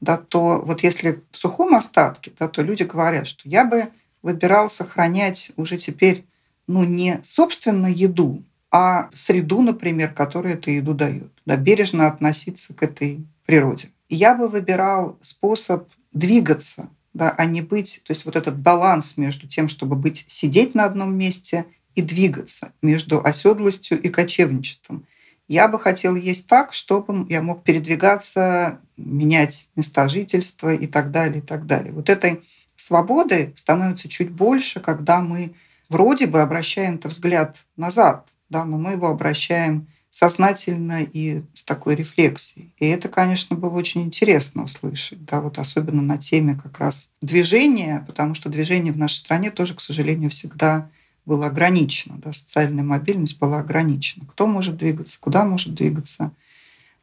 да, 0.00 0.16
то 0.16 0.60
вот 0.64 0.82
если 0.82 1.22
в 1.30 1.36
сухом 1.36 1.74
остатке, 1.74 2.32
да, 2.38 2.48
то 2.48 2.62
люди 2.62 2.82
говорят, 2.82 3.26
что 3.26 3.48
я 3.48 3.64
бы 3.64 3.88
выбирал 4.22 4.68
сохранять 4.68 5.52
уже 5.56 5.78
теперь 5.78 6.24
ну, 6.66 6.84
не 6.84 7.20
собственно 7.22 7.86
еду, 7.86 8.42
а 8.70 9.08
среду, 9.14 9.62
например, 9.62 10.12
которая 10.12 10.54
эту 10.54 10.70
еду 10.70 10.94
дает. 10.94 11.32
Да, 11.46 11.56
бережно 11.56 12.08
относиться 12.08 12.74
к 12.74 12.82
этой 12.82 13.24
природе. 13.46 13.90
Я 14.08 14.34
бы 14.34 14.48
выбирал 14.48 15.16
способ 15.20 15.88
двигаться, 16.12 16.88
да, 17.14 17.30
а 17.30 17.46
не 17.46 17.62
быть, 17.62 18.02
то 18.04 18.12
есть 18.12 18.24
вот 18.24 18.36
этот 18.36 18.58
баланс 18.58 19.16
между 19.16 19.48
тем, 19.48 19.68
чтобы 19.68 19.96
быть, 19.96 20.24
сидеть 20.28 20.74
на 20.74 20.84
одном 20.84 21.16
месте 21.16 21.66
и 21.94 22.02
двигаться, 22.02 22.72
между 22.82 23.24
оседлостью 23.24 24.00
и 24.00 24.08
кочевничеством. 24.08 25.06
Я 25.48 25.68
бы 25.68 25.78
хотел 25.78 26.16
есть 26.16 26.48
так, 26.48 26.72
чтобы 26.72 27.26
я 27.28 27.40
мог 27.40 27.62
передвигаться, 27.62 28.80
менять 28.96 29.68
места 29.76 30.08
жительства 30.08 30.74
и 30.74 30.86
так 30.86 31.10
далее, 31.10 31.38
и 31.38 31.42
так 31.42 31.66
далее. 31.66 31.92
Вот 31.92 32.08
этой 32.10 32.42
свободы 32.74 33.52
становится 33.56 34.08
чуть 34.08 34.30
больше, 34.30 34.80
когда 34.80 35.20
мы 35.20 35.54
вроде 35.88 36.26
бы 36.26 36.40
обращаем 36.40 36.96
-то 36.96 37.08
взгляд 37.08 37.56
назад, 37.76 38.28
да, 38.48 38.64
но 38.64 38.76
мы 38.76 38.92
его 38.92 39.08
обращаем 39.08 39.88
сознательно 40.10 41.02
и 41.02 41.42
с 41.52 41.62
такой 41.62 41.94
рефлексией. 41.94 42.72
И 42.78 42.86
это, 42.86 43.08
конечно, 43.08 43.54
было 43.54 43.74
очень 43.76 44.02
интересно 44.02 44.64
услышать, 44.64 45.24
да, 45.26 45.40
вот 45.40 45.58
особенно 45.58 46.00
на 46.00 46.16
теме 46.16 46.58
как 46.60 46.78
раз 46.78 47.12
движения, 47.20 48.02
потому 48.06 48.34
что 48.34 48.48
движение 48.48 48.94
в 48.94 48.98
нашей 48.98 49.16
стране 49.16 49.50
тоже, 49.50 49.74
к 49.74 49.80
сожалению, 49.80 50.30
всегда 50.30 50.90
было 51.26 51.46
ограничено, 51.46 52.16
да, 52.18 52.32
социальная 52.32 52.84
мобильность 52.84 53.38
была 53.38 53.58
ограничена. 53.58 54.24
Кто 54.26 54.46
может 54.46 54.76
двигаться, 54.76 55.18
куда 55.20 55.44
может 55.44 55.74
двигаться. 55.74 56.30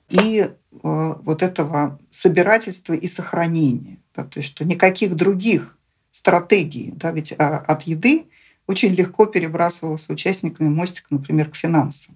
И 0.10 0.40
э, 0.40 0.50
вот 0.82 1.44
этого 1.44 2.00
собирательства 2.10 2.94
и 2.94 3.08
сохранения. 3.08 3.98
Да, 4.16 4.24
то 4.24 4.40
есть, 4.40 4.50
что 4.50 4.64
никаких 4.66 5.16
других 5.16 5.78
стратегий, 6.12 6.94
да, 6.96 7.12
ведь 7.12 7.34
а, 7.38 7.58
от 7.58 7.84
еды 7.84 8.26
очень 8.68 8.94
легко 8.94 9.26
перебрасывалось 9.26 10.10
участниками 10.10 10.70
мостика, 10.70 11.08
например, 11.10 11.50
к 11.50 11.56
финансам. 11.56 12.16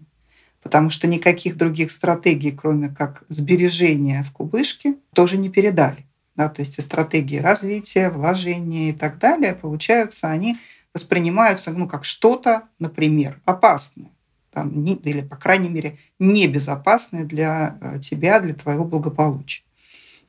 Потому 0.61 0.89
что 0.89 1.07
никаких 1.07 1.57
других 1.57 1.91
стратегий, 1.91 2.51
кроме 2.51 2.89
как 2.89 3.23
сбережения 3.27 4.23
в 4.23 4.31
кубышке, 4.31 4.95
тоже 5.13 5.37
не 5.37 5.49
передали. 5.49 6.05
Да, 6.35 6.49
то 6.49 6.59
есть 6.59 6.77
и 6.77 6.81
стратегии 6.83 7.37
развития, 7.37 8.11
вложения 8.11 8.91
и 8.91 8.93
так 8.93 9.17
далее, 9.17 9.55
получаются 9.55 10.29
они 10.29 10.59
воспринимаются 10.93 11.71
ну, 11.71 11.87
как 11.87 12.05
что-то, 12.05 12.63
например, 12.79 13.41
опасное. 13.45 14.11
Там, 14.51 14.83
не, 14.83 14.95
или, 14.95 15.21
по 15.21 15.35
крайней 15.35 15.69
мере, 15.69 15.99
небезопасное 16.19 17.25
для 17.25 17.77
э, 17.79 17.99
тебя, 17.99 18.39
для 18.39 18.55
твоего 18.55 18.85
благополучия. 18.85 19.63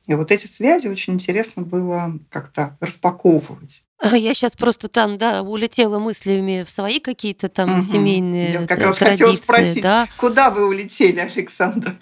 И 0.05 0.13
вот 0.13 0.31
эти 0.31 0.47
связи 0.47 0.87
очень 0.87 1.13
интересно 1.13 1.63
было 1.63 2.17
как-то 2.29 2.77
распаковывать. 2.79 3.83
Я 4.11 4.33
сейчас 4.33 4.55
просто 4.55 4.87
там, 4.87 5.17
да, 5.17 5.43
улетела 5.43 5.99
мыслями 5.99 6.63
в 6.63 6.71
свои 6.71 6.99
какие-то 6.99 7.49
там 7.49 7.73
угу. 7.73 7.81
семейные 7.81 8.53
Я 8.53 8.67
как 8.67 8.79
раз 8.79 8.97
традиции, 8.97 9.25
хотела 9.25 9.43
спросить, 9.43 9.83
да. 9.83 10.07
куда 10.17 10.49
вы 10.49 10.67
улетели, 10.67 11.19
Александра? 11.19 11.95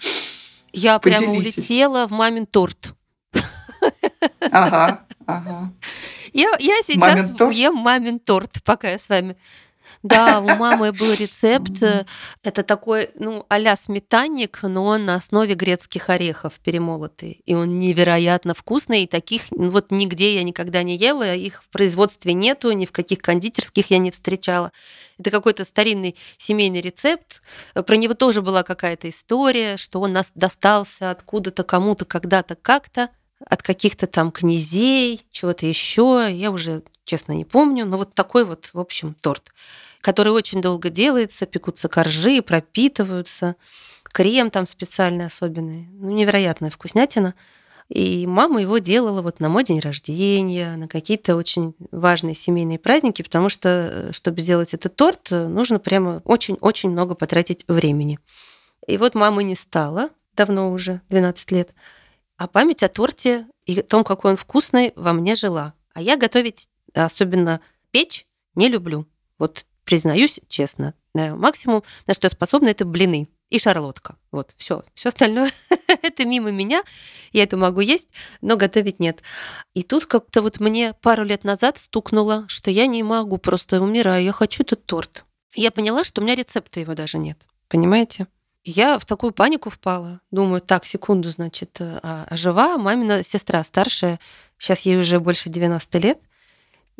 Я 0.72 0.98
Поделитесь. 0.98 1.24
прямо 1.24 1.38
улетела 1.38 2.06
в 2.06 2.10
мамин 2.12 2.46
торт. 2.46 2.94
Ага, 4.50 5.04
ага. 5.26 5.72
Я, 6.38 6.54
я 6.60 6.82
сейчас 6.84 7.30
мамин 7.30 7.50
ем 7.50 7.74
мамин 7.74 8.20
торт, 8.20 8.62
пока 8.64 8.90
я 8.90 8.98
с 8.98 9.08
вами 9.08 9.36
да, 10.02 10.40
у 10.40 10.46
мамы 10.46 10.92
был 10.92 11.12
рецепт. 11.12 11.82
Это 12.42 12.62
такой, 12.62 13.10
ну, 13.18 13.44
а 13.48 13.76
сметанник, 13.76 14.60
но 14.62 14.84
он 14.84 15.06
на 15.06 15.16
основе 15.16 15.54
грецких 15.54 16.08
орехов 16.08 16.54
перемолотый. 16.60 17.42
И 17.46 17.54
он 17.54 17.78
невероятно 17.78 18.54
вкусный. 18.54 19.02
И 19.02 19.06
таких 19.06 19.42
ну, 19.50 19.70
вот 19.70 19.90
нигде 19.90 20.34
я 20.34 20.42
никогда 20.44 20.82
не 20.82 20.96
ела. 20.96 21.34
Их 21.34 21.62
в 21.64 21.68
производстве 21.70 22.32
нету, 22.32 22.70
ни 22.72 22.86
в 22.86 22.92
каких 22.92 23.18
кондитерских 23.18 23.90
я 23.90 23.98
не 23.98 24.10
встречала. 24.10 24.72
Это 25.18 25.30
какой-то 25.30 25.64
старинный 25.64 26.14
семейный 26.36 26.80
рецепт. 26.80 27.42
Про 27.74 27.96
него 27.96 28.14
тоже 28.14 28.40
была 28.40 28.62
какая-то 28.62 29.08
история, 29.08 29.76
что 29.76 30.00
он 30.00 30.12
нас 30.12 30.30
достался 30.34 31.10
откуда-то 31.10 31.64
кому-то, 31.64 32.04
когда-то, 32.04 32.54
как-то 32.54 33.10
от 33.46 33.62
каких-то 33.62 34.06
там 34.06 34.30
князей, 34.30 35.26
чего-то 35.30 35.66
еще. 35.66 36.28
Я 36.30 36.50
уже, 36.50 36.82
честно, 37.04 37.32
не 37.32 37.44
помню. 37.44 37.86
Но 37.86 37.96
вот 37.96 38.14
такой 38.14 38.44
вот, 38.44 38.70
в 38.72 38.80
общем, 38.80 39.14
торт 39.14 39.52
который 40.00 40.32
очень 40.32 40.62
долго 40.62 40.90
делается, 40.90 41.46
пекутся 41.46 41.88
коржи, 41.88 42.42
пропитываются, 42.42 43.56
крем 44.04 44.50
там 44.50 44.66
специальный 44.66 45.26
особенный. 45.26 45.88
Ну, 45.92 46.10
невероятная 46.10 46.70
вкуснятина. 46.70 47.34
И 47.88 48.26
мама 48.26 48.60
его 48.60 48.78
делала 48.78 49.22
вот 49.22 49.40
на 49.40 49.48
мой 49.48 49.64
день 49.64 49.80
рождения, 49.80 50.76
на 50.76 50.88
какие-то 50.88 51.36
очень 51.36 51.74
важные 51.90 52.34
семейные 52.34 52.78
праздники, 52.78 53.22
потому 53.22 53.48
что, 53.48 53.68
э, 53.68 54.12
чтобы 54.12 54.40
сделать 54.42 54.74
этот 54.74 54.94
торт, 54.94 55.30
нужно 55.30 55.78
прямо 55.78 56.20
очень-очень 56.24 56.90
много 56.90 57.14
потратить 57.14 57.64
времени. 57.66 58.18
И 58.86 58.98
вот 58.98 59.14
мамы 59.14 59.42
не 59.42 59.54
стало, 59.54 60.10
давно 60.36 60.70
уже, 60.70 61.00
12 61.08 61.50
лет, 61.50 61.70
а 62.38 62.46
память 62.46 62.82
о 62.82 62.88
торте 62.88 63.46
и 63.66 63.80
о 63.80 63.82
том, 63.82 64.04
какой 64.04 64.30
он 64.30 64.36
вкусный, 64.36 64.92
во 64.96 65.12
мне 65.12 65.34
жила. 65.34 65.74
А 65.92 66.00
я 66.00 66.16
готовить, 66.16 66.68
особенно 66.94 67.60
печь, 67.90 68.26
не 68.54 68.68
люблю. 68.68 69.06
Вот 69.38 69.66
признаюсь 69.84 70.40
честно. 70.48 70.94
Максимум, 71.14 71.82
на 72.06 72.14
что 72.14 72.26
я 72.26 72.30
способна, 72.30 72.68
это 72.68 72.84
блины 72.84 73.28
и 73.50 73.58
шарлотка. 73.58 74.16
Вот, 74.30 74.52
все. 74.56 74.84
Все 74.94 75.08
остальное 75.08 75.50
это 76.02 76.24
мимо 76.24 76.50
меня. 76.50 76.84
Я 77.32 77.42
это 77.42 77.56
могу 77.56 77.80
есть, 77.80 78.08
но 78.40 78.56
готовить 78.56 79.00
нет. 79.00 79.22
И 79.74 79.82
тут 79.82 80.06
как-то 80.06 80.42
вот 80.42 80.60
мне 80.60 80.94
пару 81.00 81.24
лет 81.24 81.42
назад 81.42 81.78
стукнуло, 81.78 82.44
что 82.48 82.70
я 82.70 82.86
не 82.86 83.02
могу, 83.02 83.38
просто 83.38 83.82
умираю. 83.82 84.22
Я 84.22 84.32
хочу 84.32 84.62
этот 84.62 84.86
торт. 84.86 85.24
я 85.54 85.72
поняла, 85.72 86.04
что 86.04 86.20
у 86.20 86.24
меня 86.24 86.36
рецепта 86.36 86.78
его 86.78 86.94
даже 86.94 87.18
нет. 87.18 87.38
Понимаете? 87.68 88.28
Я 88.70 88.98
в 88.98 89.06
такую 89.06 89.32
панику 89.32 89.70
впала. 89.70 90.20
Думаю, 90.30 90.60
так, 90.60 90.84
секунду, 90.84 91.30
значит, 91.30 91.80
а, 91.80 92.26
а 92.28 92.36
жива 92.36 92.76
мамина 92.76 93.22
сестра 93.22 93.64
старшая. 93.64 94.20
Сейчас 94.58 94.80
ей 94.82 94.98
уже 94.98 95.20
больше 95.20 95.48
90 95.48 95.98
лет. 95.98 96.18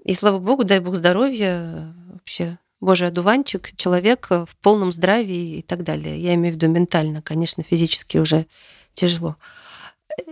И 0.02 0.14
слава 0.14 0.38
богу, 0.38 0.64
дай 0.64 0.80
бог 0.80 0.96
здоровья 0.96 1.94
вообще 2.10 2.58
боже, 2.80 3.06
одуванчик, 3.06 3.76
человек 3.76 4.28
в 4.30 4.56
полном 4.62 4.92
здравии 4.92 5.58
и 5.58 5.62
так 5.62 5.82
далее. 5.82 6.18
Я 6.18 6.34
имею 6.36 6.54
в 6.54 6.56
виду 6.56 6.68
ментально, 6.68 7.22
конечно, 7.22 7.62
физически 7.62 8.18
уже 8.18 8.46
тяжело. 8.94 9.36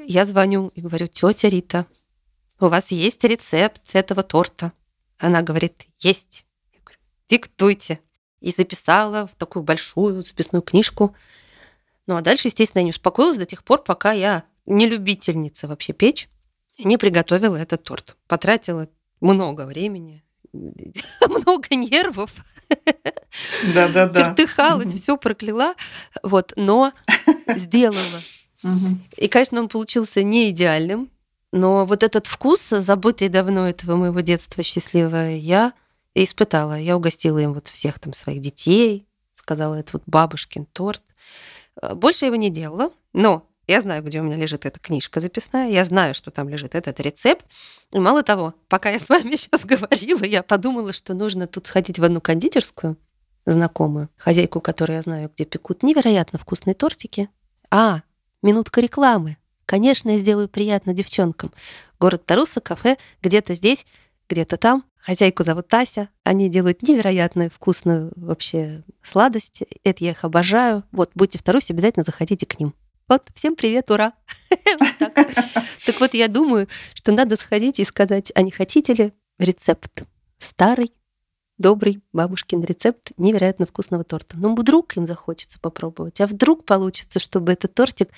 Я 0.07 0.25
звоню 0.25 0.69
и 0.69 0.81
говорю, 0.81 1.07
тетя 1.07 1.49
Рита, 1.49 1.87
у 2.61 2.69
вас 2.69 2.93
есть 2.93 3.25
рецепт 3.25 3.95
этого 3.95 4.23
торта? 4.23 4.73
Она 5.19 5.43
говорит, 5.43 5.85
есть. 5.99 6.47
Я 6.73 6.81
говорю, 6.83 6.99
диктуйте. 7.29 8.01
И 8.41 8.51
записала 8.51 9.27
в 9.27 9.35
такую 9.37 9.63
большую 9.63 10.23
записную 10.23 10.63
книжку. 10.63 11.15
Ну 12.07 12.17
а 12.17 12.21
дальше, 12.21 12.49
естественно, 12.49 12.81
я 12.81 12.85
не 12.85 12.91
успокоилась 12.91 13.39
до 13.39 13.47
тех 13.47 13.65
пор, 13.65 13.83
пока 13.83 14.13
я 14.13 14.45
не 14.67 14.87
любительница 14.87 15.69
вообще 15.69 15.93
печь, 15.93 16.29
не 16.79 16.99
приготовила 16.99 17.57
этот 17.57 17.83
торт. 17.83 18.17
Потратила 18.27 18.89
много 19.21 19.63
времени, 19.63 20.25
много 20.53 21.75
нервов. 21.75 22.33
Да-да-да. 23.75 24.31
Чертыхалась, 24.31 24.93
все 24.95 25.17
прокляла. 25.17 25.75
Вот, 26.23 26.53
но 26.57 26.93
сделала. 27.57 28.21
И, 29.17 29.29
конечно, 29.29 29.61
он 29.61 29.69
получился 29.69 30.23
не 30.23 30.51
идеальным, 30.51 31.11
но 31.53 31.87
вот 31.87 32.03
этот 32.03 32.27
вкус, 32.27 32.69
забытый 32.69 33.29
давно 33.29 33.69
этого 33.69 33.97
моего 33.97 34.21
детства 34.21 34.63
счастливого, 34.63 35.31
я 35.31 35.73
испытала. 36.25 36.79
Я 36.79 36.97
угостила 36.97 37.39
им 37.39 37.55
вот 37.55 37.69
всех 37.69 37.99
там 37.99 38.13
своих 38.13 38.41
детей, 38.41 39.07
сказала, 39.35 39.75
это 39.75 39.91
вот 39.95 40.03
бабушкин 40.07 40.67
торт. 40.67 41.03
Больше 41.95 42.25
я 42.25 42.29
его 42.29 42.37
не 42.37 42.51
делала, 42.51 42.91
но 43.13 43.47
я 43.67 43.81
знаю, 43.81 44.03
где 44.03 44.21
у 44.21 44.23
меня 44.23 44.37
лежит 44.37 44.65
эта 44.65 44.79
книжка 44.79 45.21
записная, 45.21 45.69
я 45.71 45.83
знаю, 45.85 46.15
что 46.15 46.31
там 46.31 46.49
лежит 46.49 46.75
этот 46.75 47.01
рецепт. 47.01 47.45
И 47.93 47.99
мало 47.99 48.23
того, 48.23 48.55
пока 48.69 48.91
я 48.91 48.99
с 48.99 49.09
вами 49.09 49.37
сейчас 49.37 49.65
говорила, 49.65 50.25
я 50.25 50.43
подумала, 50.43 50.93
что 50.93 51.15
нужно 51.15 51.47
тут 51.47 51.67
сходить 51.67 51.99
в 51.99 52.05
одну 52.05 52.21
кондитерскую, 52.21 52.97
знакомую, 53.45 54.09
хозяйку, 54.17 54.61
которую 54.61 54.97
я 54.97 55.03
знаю, 55.03 55.31
где 55.35 55.45
пекут 55.45 55.83
невероятно 55.83 56.39
вкусные 56.39 56.75
тортики. 56.75 57.29
А, 57.71 58.03
минутка 58.43 58.81
рекламы. 58.81 59.37
Конечно, 59.67 60.11
я 60.11 60.19
сделаю 60.19 60.49
приятно 60.49 60.95
девчонкам. 60.95 61.53
Город 61.99 62.25
Таруса, 62.25 62.61
кафе, 62.61 62.99
где-то 63.21 63.55
здесь, 63.55 63.85
где-то 64.29 64.57
там. 64.57 64.85
Хозяйку 65.07 65.45
зовут 65.45 65.69
Тася. 65.69 66.09
Они 66.25 66.49
делают 66.49 66.83
невероятно 66.83 67.49
вкусную 67.49 68.13
вообще 68.17 68.83
сладость. 69.05 69.63
Это 69.85 70.03
я 70.03 70.11
их 70.11 70.25
обожаю. 70.25 70.83
Вот, 70.91 71.13
будете 71.15 71.39
в 71.39 71.45
обязательно 71.71 72.03
заходите 72.03 72.45
к 72.45 72.59
ним. 72.59 72.75
Вот, 73.07 73.29
всем 73.33 73.55
привет, 73.55 73.91
ура! 73.93 74.15
Так 75.87 76.01
вот, 76.01 76.15
я 76.15 76.27
думаю, 76.27 76.67
что 76.95 77.13
надо 77.13 77.37
сходить 77.37 77.79
и 77.79 77.85
сказать, 77.85 78.33
а 78.35 78.43
не 78.43 78.51
хотите 78.51 78.95
ли 78.95 79.13
рецепт 79.39 80.03
старый, 80.41 80.93
добрый 81.59 82.03
бабушкин 82.13 82.65
рецепт 82.65 83.13
невероятно 83.17 83.67
вкусного 83.67 84.03
торта. 84.03 84.37
Ну, 84.37 84.57
вдруг 84.57 84.97
им 84.97 85.07
захочется 85.07 85.61
попробовать, 85.61 86.21
а 86.21 86.27
вдруг 86.27 86.65
получится, 86.65 87.21
чтобы 87.21 87.53
этот 87.53 87.73
тортик 87.73 88.09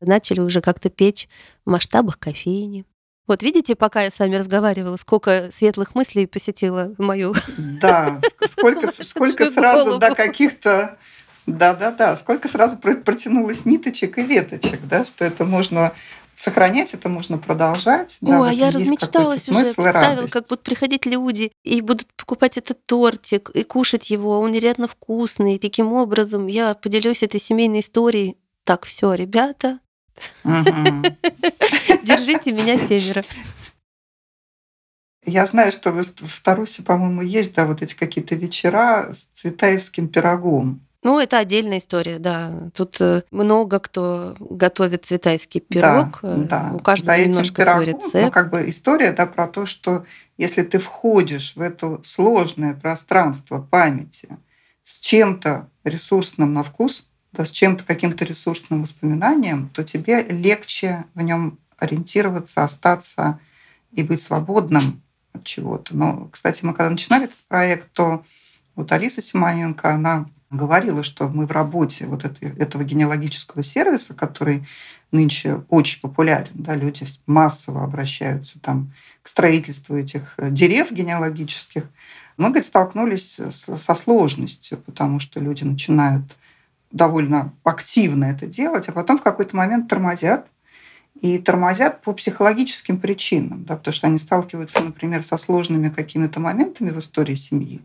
начали 0.00 0.38
уже 0.38 0.60
как-то 0.60 0.90
печь 0.90 1.28
в 1.64 1.70
масштабах 1.70 2.20
кофейни. 2.20 2.84
Вот 3.26 3.42
видите, 3.42 3.74
пока 3.74 4.02
я 4.02 4.10
с 4.10 4.18
вами 4.18 4.36
разговаривала, 4.36 4.96
сколько 4.96 5.50
светлых 5.50 5.94
мыслей 5.94 6.26
посетила 6.26 6.94
мою 6.98 7.34
Да, 7.80 8.20
сколько, 8.46 8.86
сколько 9.02 9.46
сразу 9.46 9.98
до 9.98 10.14
каких-то 10.14 10.96
да-да-да, 11.46 12.16
сколько 12.16 12.48
сразу 12.48 12.76
протянулось 12.76 13.64
ниточек 13.64 14.18
и 14.18 14.22
веточек, 14.22 14.80
да, 14.86 15.04
что 15.04 15.24
это 15.24 15.44
можно 15.44 15.92
сохранять, 16.34 16.92
это 16.92 17.08
можно 17.08 17.38
продолжать. 17.38 18.18
О, 18.20 18.26
да, 18.26 18.48
а 18.48 18.52
я 18.52 18.70
размечталась 18.70 19.48
уже, 19.48 19.72
представила, 19.74 20.26
как 20.26 20.48
будут 20.48 20.62
приходить 20.62 21.06
люди 21.06 21.52
и 21.64 21.80
будут 21.80 22.12
покупать 22.14 22.58
этот 22.58 22.84
тортик 22.84 23.50
и 23.50 23.62
кушать 23.62 24.10
его, 24.10 24.40
он 24.40 24.52
невероятно 24.52 24.86
вкусный. 24.86 25.56
И 25.56 25.58
таким 25.58 25.92
образом 25.92 26.46
я 26.46 26.74
поделюсь 26.74 27.22
этой 27.22 27.40
семейной 27.40 27.80
историей. 27.80 28.36
Так, 28.64 28.84
все, 28.84 29.14
ребята, 29.14 29.78
держите 32.04 32.52
меня 32.52 32.76
семеро. 32.76 33.22
Я 35.24 35.44
знаю, 35.46 35.72
что 35.72 35.90
в 35.92 36.40
Тарусе, 36.42 36.82
по-моему, 36.82 37.22
есть, 37.22 37.54
да, 37.54 37.66
вот 37.66 37.82
эти 37.82 37.94
какие-то 37.94 38.36
вечера 38.36 39.12
с 39.12 39.24
цветаевским 39.24 40.08
пирогом. 40.08 40.86
Ну, 41.02 41.20
это 41.20 41.38
отдельная 41.38 41.78
история, 41.78 42.18
да. 42.18 42.70
Тут 42.74 43.00
э, 43.00 43.22
много 43.30 43.78
кто 43.78 44.34
готовит 44.40 45.04
цветайский 45.04 45.60
пирог. 45.60 46.18
Да, 46.22 46.34
э, 46.34 46.36
да. 46.48 46.72
У 46.74 46.78
каждого 46.80 47.16
За 47.16 47.24
немножко 47.24 47.62
пирогом, 47.62 47.84
свой 47.84 47.94
рецепт. 47.94 48.14
Ну, 48.14 48.30
как 48.30 48.50
бы 48.50 48.68
история, 48.68 49.12
да, 49.12 49.26
про 49.26 49.46
то, 49.46 49.66
что 49.66 50.04
если 50.36 50.62
ты 50.62 50.78
входишь 50.78 51.54
в 51.54 51.60
это 51.60 52.00
сложное 52.02 52.74
пространство 52.74 53.60
памяти 53.60 54.28
с 54.82 54.98
чем-то 54.98 55.68
ресурсным 55.84 56.54
на 56.54 56.64
вкус, 56.64 57.08
с 57.44 57.50
чем-то 57.50 57.84
каким-то 57.84 58.24
ресурсным 58.24 58.82
воспоминанием, 58.82 59.68
то 59.68 59.84
тебе 59.84 60.22
легче 60.22 61.04
в 61.14 61.22
нем 61.22 61.58
ориентироваться, 61.78 62.64
остаться 62.64 63.38
и 63.92 64.02
быть 64.02 64.20
свободным 64.20 65.02
от 65.32 65.44
чего-то. 65.44 65.96
Но, 65.96 66.28
кстати, 66.32 66.64
мы 66.64 66.72
когда 66.74 66.90
начинали 66.90 67.24
этот 67.24 67.36
проект, 67.48 67.92
то 67.92 68.24
вот 68.74 68.92
Алиса 68.92 69.20
Симоненко, 69.20 69.92
она 69.92 70.26
говорила, 70.50 71.02
что 71.02 71.28
мы 71.28 71.46
в 71.46 71.50
работе 71.50 72.06
вот 72.06 72.24
это, 72.24 72.46
этого 72.46 72.84
генеалогического 72.84 73.62
сервиса, 73.62 74.14
который 74.14 74.66
нынче 75.12 75.64
очень 75.68 76.00
популярен, 76.00 76.50
да, 76.54 76.74
люди 76.74 77.06
массово 77.26 77.84
обращаются 77.84 78.58
там 78.60 78.92
к 79.22 79.28
строительству 79.28 79.96
этих 79.96 80.34
дерев 80.38 80.90
генеалогических, 80.90 81.84
мы, 82.36 82.48
говорит, 82.48 82.66
столкнулись 82.66 83.40
со 83.50 83.94
сложностью, 83.94 84.78
потому 84.78 85.20
что 85.20 85.40
люди 85.40 85.64
начинают 85.64 86.36
довольно 86.90 87.52
активно 87.64 88.24
это 88.24 88.46
делать, 88.46 88.88
а 88.88 88.92
потом 88.92 89.18
в 89.18 89.22
какой-то 89.22 89.56
момент 89.56 89.88
тормозят 89.88 90.46
и 91.20 91.38
тормозят 91.38 92.02
по 92.02 92.12
психологическим 92.12 92.98
причинам, 92.98 93.64
да, 93.64 93.76
потому 93.76 93.92
что 93.92 94.06
они 94.06 94.18
сталкиваются, 94.18 94.82
например, 94.82 95.22
со 95.22 95.36
сложными 95.36 95.88
какими-то 95.88 96.40
моментами 96.40 96.90
в 96.90 96.98
истории 96.98 97.34
семьи, 97.34 97.80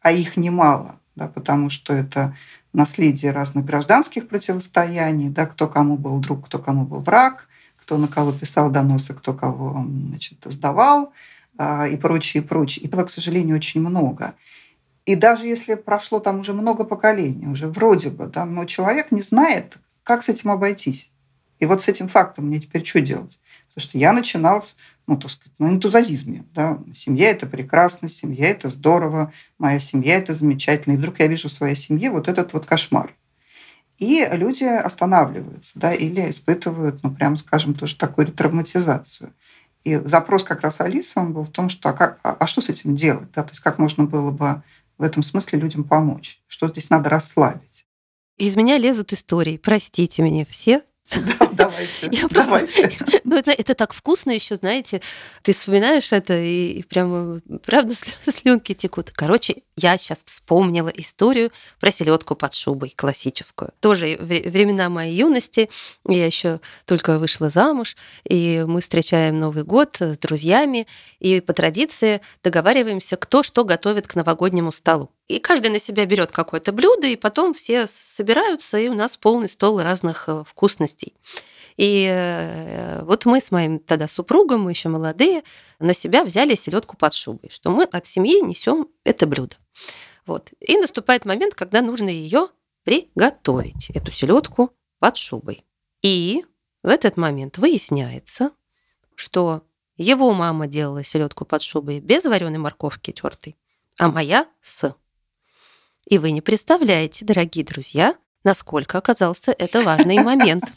а 0.00 0.12
их 0.12 0.36
немало, 0.36 1.00
да, 1.16 1.28
потому 1.28 1.68
что 1.70 1.92
это 1.92 2.36
наследие 2.72 3.32
разных 3.32 3.64
гражданских 3.64 4.28
противостояний, 4.28 5.30
да, 5.30 5.46
кто 5.46 5.66
кому 5.66 5.96
был 5.96 6.18
друг, 6.18 6.46
кто 6.46 6.58
кому 6.58 6.84
был 6.84 7.00
враг, 7.00 7.48
кто 7.76 7.98
на 7.98 8.08
кого 8.08 8.32
писал 8.32 8.70
доносы, 8.70 9.14
кто 9.14 9.32
кого 9.32 9.84
значит, 10.10 10.38
сдавал 10.44 11.12
а, 11.56 11.86
и 11.86 11.96
прочее, 11.96 12.42
и 12.42 12.46
прочее. 12.46 12.86
Этого, 12.86 13.04
к 13.04 13.10
сожалению, 13.10 13.56
очень 13.56 13.80
много. 13.80 14.34
И 15.06 15.14
даже 15.14 15.46
если 15.46 15.76
прошло 15.76 16.18
там 16.18 16.40
уже 16.40 16.52
много 16.52 16.84
поколений, 16.84 17.46
уже 17.46 17.68
вроде 17.68 18.10
бы, 18.10 18.26
да, 18.26 18.44
но 18.44 18.64
человек 18.64 19.12
не 19.12 19.22
знает, 19.22 19.78
как 20.02 20.24
с 20.24 20.28
этим 20.28 20.50
обойтись. 20.50 21.12
И 21.60 21.66
вот 21.66 21.84
с 21.84 21.88
этим 21.88 22.08
фактом 22.08 22.46
мне 22.46 22.60
теперь 22.60 22.84
что 22.84 23.00
делать? 23.00 23.40
Потому 23.68 23.88
что 23.88 23.98
я 23.98 24.12
начинал 24.12 24.62
с, 24.62 24.76
ну, 25.06 25.16
так 25.16 25.30
сказать, 25.30 25.52
на 25.58 25.68
энтузиазме. 25.68 26.44
Да? 26.54 26.80
Семья– 26.92 27.30
это 27.30 27.46
прекрасно, 27.46 28.08
семья– 28.08 28.48
это 28.50 28.68
здорово, 28.68 29.32
моя 29.58 29.78
семья– 29.78 30.16
это 30.18 30.34
замечательно. 30.34 30.94
И 30.94 30.96
вдруг 30.96 31.20
я 31.20 31.28
вижу 31.28 31.48
в 31.48 31.52
своей 31.52 31.76
семье 31.76 32.10
вот 32.10 32.26
этот 32.26 32.52
вот 32.52 32.66
кошмар. 32.66 33.14
И 33.98 34.28
люди 34.32 34.64
останавливаются, 34.64 35.78
да, 35.78 35.94
или 35.94 36.28
испытывают, 36.28 37.02
ну, 37.02 37.14
прямо 37.14 37.36
скажем, 37.36 37.74
тоже 37.74 37.96
такую 37.96 38.26
ретравматизацию. 38.26 39.32
И 39.84 39.96
запрос 40.04 40.42
как 40.42 40.62
раз 40.62 40.80
Алисы, 40.80 41.20
он 41.20 41.32
был 41.32 41.44
в 41.44 41.50
том, 41.50 41.68
что 41.68 41.90
а, 41.90 41.92
как, 41.92 42.18
а, 42.24 42.36
а 42.40 42.46
что 42.48 42.60
с 42.60 42.68
этим 42.68 42.96
делать? 42.96 43.30
Да? 43.32 43.44
То 43.44 43.50
есть 43.50 43.60
как 43.60 43.78
можно 43.78 44.04
было 44.04 44.32
бы 44.32 44.62
в 44.98 45.02
этом 45.02 45.22
смысле 45.22 45.58
людям 45.58 45.84
помочь? 45.84 46.40
Что 46.46 46.68
здесь 46.68 46.90
надо 46.90 47.10
расслабить? 47.10 47.86
Из 48.36 48.56
меня 48.56 48.78
лезут 48.78 49.12
истории. 49.12 49.56
Простите 49.56 50.22
меня 50.22 50.44
все, 50.44 50.82
да, 51.10 51.48
давайте. 51.52 52.08
Я 52.12 52.28
просто... 52.28 52.50
давайте. 52.50 52.90
Ну, 53.24 53.36
это, 53.36 53.50
это 53.50 53.74
так 53.74 53.92
вкусно 53.92 54.30
еще, 54.30 54.56
знаете. 54.56 55.00
Ты 55.42 55.52
вспоминаешь 55.52 56.12
это, 56.12 56.38
и, 56.38 56.78
и 56.78 56.82
прямо, 56.84 57.40
правда, 57.64 57.94
слюнки 58.28 58.72
текут. 58.72 59.10
Короче, 59.10 59.62
я 59.76 59.98
сейчас 59.98 60.22
вспомнила 60.24 60.88
историю 60.88 61.50
про 61.80 61.90
селедку 61.90 62.36
под 62.36 62.54
шубой, 62.54 62.92
классическую. 62.96 63.72
Тоже 63.80 64.16
времена 64.20 64.88
моей 64.88 65.16
юности. 65.16 65.68
Я 66.08 66.26
еще 66.26 66.60
только 66.84 67.18
вышла 67.18 67.50
замуж, 67.50 67.96
и 68.24 68.64
мы 68.66 68.80
встречаем 68.80 69.40
Новый 69.40 69.64
год 69.64 69.96
с 70.00 70.18
друзьями, 70.18 70.86
и 71.18 71.40
по 71.40 71.52
традиции 71.52 72.20
договариваемся, 72.42 73.16
кто 73.16 73.42
что 73.42 73.64
готовит 73.64 74.06
к 74.06 74.14
новогоднему 74.14 74.70
столу. 74.72 75.10
И 75.28 75.40
каждый 75.40 75.70
на 75.70 75.80
себя 75.80 76.06
берет 76.06 76.30
какое-то 76.30 76.72
блюдо, 76.72 77.08
и 77.08 77.16
потом 77.16 77.52
все 77.52 77.86
собираются, 77.86 78.78
и 78.78 78.88
у 78.88 78.94
нас 78.94 79.16
полный 79.16 79.48
стол 79.48 79.80
разных 79.80 80.28
э, 80.28 80.44
вкусностей. 80.46 81.14
И 81.76 82.08
э, 82.10 83.02
вот 83.02 83.26
мы 83.26 83.40
с 83.40 83.50
моим 83.50 83.80
тогда 83.80 84.08
супругом, 84.08 84.62
мы 84.62 84.70
еще 84.70 84.88
молодые, 84.88 85.42
на 85.78 85.94
себя 85.94 86.24
взяли 86.24 86.54
селедку 86.54 86.96
под 86.96 87.12
шубой, 87.12 87.50
что 87.50 87.70
мы 87.70 87.84
от 87.84 88.06
семьи 88.06 88.40
несем 88.40 88.88
это 89.04 89.26
блюдо. 89.26 89.56
Вот. 90.26 90.52
И 90.60 90.76
наступает 90.76 91.24
момент, 91.24 91.54
когда 91.54 91.82
нужно 91.82 92.08
ее 92.08 92.48
приготовить, 92.84 93.90
эту 93.90 94.12
селедку 94.12 94.70
под 95.00 95.16
шубой. 95.16 95.64
И 96.02 96.44
в 96.82 96.88
этот 96.88 97.16
момент 97.16 97.58
выясняется, 97.58 98.52
что 99.16 99.62
его 99.96 100.32
мама 100.32 100.66
делала 100.66 101.02
селедку 101.02 101.44
под 101.44 101.62
шубой 101.62 102.00
без 102.00 102.24
вареной 102.24 102.58
морковки 102.58 103.10
тертой, 103.10 103.56
а 103.98 104.08
моя 104.08 104.46
с. 104.62 104.94
И 106.06 106.18
вы 106.18 106.30
не 106.30 106.40
представляете, 106.40 107.24
дорогие 107.24 107.64
друзья, 107.64 108.16
насколько 108.44 108.96
оказался 108.96 109.50
это 109.50 109.82
важный 109.82 110.22
момент. 110.22 110.72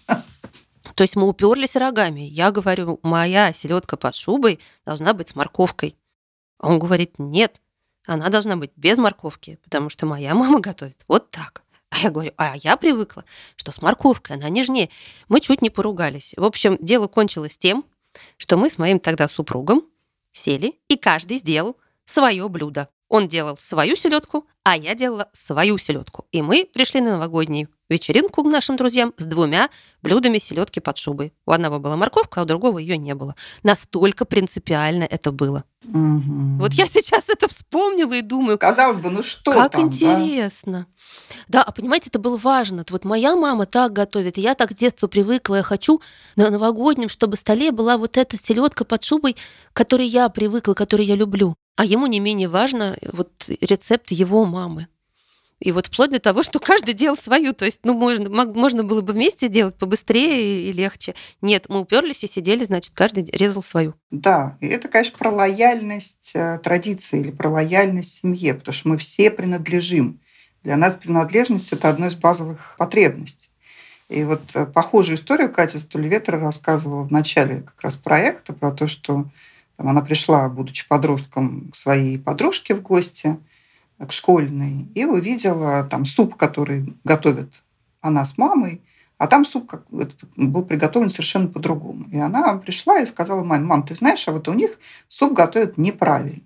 То 0.95 1.03
есть 1.03 1.15
мы 1.15 1.27
уперлись 1.27 1.75
рогами. 1.75 2.21
Я 2.21 2.49
говорю, 2.49 2.99
моя 3.03 3.53
селедка 3.53 3.95
под 3.95 4.15
шубой 4.15 4.59
должна 4.87 5.13
быть 5.13 5.29
с 5.29 5.35
морковкой. 5.35 5.95
А 6.57 6.69
он 6.69 6.79
говорит, 6.79 7.19
нет, 7.19 7.61
она 8.07 8.29
должна 8.29 8.55
быть 8.55 8.71
без 8.75 8.97
морковки, 8.97 9.59
потому 9.63 9.91
что 9.91 10.07
моя 10.07 10.33
мама 10.33 10.59
готовит 10.59 11.05
вот 11.07 11.29
так. 11.29 11.61
А 11.91 11.99
я 11.99 12.09
говорю, 12.09 12.33
а 12.37 12.57
я 12.57 12.75
привыкла, 12.75 13.23
что 13.55 13.71
с 13.71 13.83
морковкой 13.83 14.35
она 14.35 14.49
нежнее. 14.49 14.89
Мы 15.27 15.41
чуть 15.41 15.61
не 15.61 15.69
поругались. 15.69 16.33
В 16.37 16.43
общем, 16.43 16.75
дело 16.81 17.07
кончилось 17.07 17.55
тем, 17.55 17.85
что 18.37 18.57
мы 18.57 18.71
с 18.71 18.79
моим 18.79 18.99
тогда 18.99 19.27
супругом 19.27 19.83
сели, 20.31 20.79
и 20.87 20.97
каждый 20.97 21.37
сделал 21.37 21.77
свое 22.05 22.49
блюдо. 22.49 22.89
Он 23.09 23.27
делал 23.27 23.57
свою 23.57 23.95
селедку, 23.95 24.45
а 24.63 24.77
я 24.77 24.93
делала 24.93 25.29
свою 25.33 25.79
селедку. 25.79 26.25
И 26.31 26.43
мы 26.43 26.63
пришли 26.63 27.01
на 27.01 27.13
новогоднюю 27.13 27.69
вечеринку 27.89 28.43
к 28.43 28.45
нашим 28.45 28.77
друзьям 28.77 29.13
с 29.17 29.25
двумя 29.25 29.69
блюдами 30.03 30.37
селедки 30.37 30.79
под 30.79 30.99
шубой. 30.99 31.33
У 31.47 31.51
одного 31.51 31.79
была 31.79 31.97
морковка, 31.97 32.39
а 32.39 32.43
у 32.43 32.45
другого 32.45 32.77
ее 32.77 32.97
не 32.97 33.15
было. 33.15 33.35
Настолько 33.63 34.25
принципиально 34.25 35.05
это 35.05 35.31
было. 35.31 35.63
Угу. 35.85 36.59
Вот 36.59 36.73
я 36.73 36.85
сейчас 36.85 37.29
это 37.29 37.47
вспомнила 37.47 38.13
и 38.13 38.21
думаю. 38.21 38.59
Казалось 38.59 38.99
бы, 38.99 39.09
ну 39.09 39.23
что 39.23 39.53
Как 39.53 39.71
там, 39.71 39.87
интересно. 39.87 40.85
Да? 41.29 41.35
да, 41.47 41.63
а 41.63 41.71
понимаете, 41.71 42.09
это 42.09 42.19
было 42.19 42.37
важно. 42.37 42.85
Вот 42.91 43.05
моя 43.05 43.35
мама 43.35 43.65
так 43.65 43.91
готовит, 43.91 44.37
и 44.37 44.41
я 44.41 44.53
так 44.53 44.71
с 44.71 44.75
детства 44.75 45.07
привыкла. 45.07 45.55
Я 45.55 45.63
хочу 45.63 45.99
на 46.35 46.51
новогоднем, 46.51 47.09
чтобы 47.09 47.37
в 47.37 47.39
столе 47.39 47.71
была 47.71 47.97
вот 47.97 48.17
эта 48.17 48.37
селедка 48.37 48.85
под 48.85 49.03
шубой, 49.03 49.35
к 49.73 49.75
которой 49.75 50.05
я 50.05 50.29
привыкла, 50.29 50.75
которую 50.75 51.07
я 51.07 51.15
люблю. 51.15 51.55
А 51.79 51.85
ему 51.85 52.07
не 52.07 52.19
менее 52.19 52.49
важно 52.49 52.97
э, 52.99 53.07
вот 53.13 53.31
рецепт 53.61 54.11
его 54.11 54.43
мамы. 54.43 54.87
И 55.61 55.71
вот 55.71 55.85
вплоть 55.85 56.11
до 56.11 56.19
того, 56.19 56.43
что 56.43 56.59
каждый 56.59 56.93
делал 56.93 57.15
свою. 57.15 57.53
То 57.53 57.63
есть, 57.63 57.79
ну, 57.85 57.93
можно, 57.93 58.29
можно 58.29 58.83
было 58.83 58.99
бы 58.99 59.13
вместе 59.13 59.47
делать 59.47 59.75
побыстрее 59.75 60.69
и 60.69 60.73
легче. 60.73 61.15
Нет, 61.41 61.67
мы 61.69 61.79
уперлись 61.79 62.21
и 62.25 62.27
сидели, 62.27 62.65
значит, 62.65 62.93
каждый 62.93 63.23
резал 63.31 63.63
свою. 63.63 63.93
Да, 64.11 64.57
и 64.59 64.67
это, 64.67 64.89
конечно, 64.89 65.17
про 65.17 65.31
лояльность 65.31 66.31
э, 66.33 66.59
традиции 66.61 67.21
или 67.21 67.31
про 67.31 67.47
лояльность 67.49 68.13
семье, 68.13 68.55
потому 68.55 68.73
что 68.73 68.89
мы 68.89 68.97
все 68.97 69.31
принадлежим. 69.31 70.19
Для 70.63 70.75
нас 70.75 70.95
принадлежность– 70.95 71.71
это 71.71 71.87
одно 71.87 72.07
из 72.07 72.15
базовых 72.15 72.75
потребностей. 72.77 73.51
И 74.09 74.25
вот 74.25 74.41
э, 74.53 74.65
похожую 74.65 75.15
историю 75.17 75.49
Катя 75.49 75.79
Стулеветра 75.79 76.41
рассказывала 76.41 77.03
в 77.03 77.11
начале 77.13 77.61
как 77.61 77.81
раз 77.81 77.95
проекта 77.95 78.51
про 78.51 78.71
то, 78.71 78.89
что 78.89 79.29
там 79.79 79.87
она 79.87 80.01
пришла, 80.01 80.49
будучи 80.49 80.85
подростком, 80.85 81.69
к 81.71 81.75
своей 81.75 82.19
подружке 82.19 82.75
в 82.75 82.81
гости, 82.81 83.39
к 83.97 84.11
школьной, 84.11 84.89
и 84.93 85.05
увидела 85.05 85.85
там 85.85 86.05
суп, 86.05 86.35
который 86.35 86.97
готовит 87.05 87.49
она 88.01 88.25
с 88.25 88.37
мамой, 88.37 88.81
а 89.17 89.27
там 89.27 89.45
суп 89.45 89.69
как, 89.69 89.85
был 90.35 90.65
приготовлен 90.65 91.09
совершенно 91.09 91.47
по-другому. 91.47 92.09
И 92.11 92.17
она 92.17 92.55
пришла 92.57 92.99
и 92.99 93.05
сказала 93.05 93.41
маме, 93.41 93.63
мам, 93.63 93.83
ты 93.83 93.95
знаешь, 93.95 94.27
а 94.27 94.33
вот 94.33 94.49
у 94.49 94.53
них 94.53 94.77
суп 95.07 95.31
готовят 95.31 95.77
неправильно. 95.77 96.43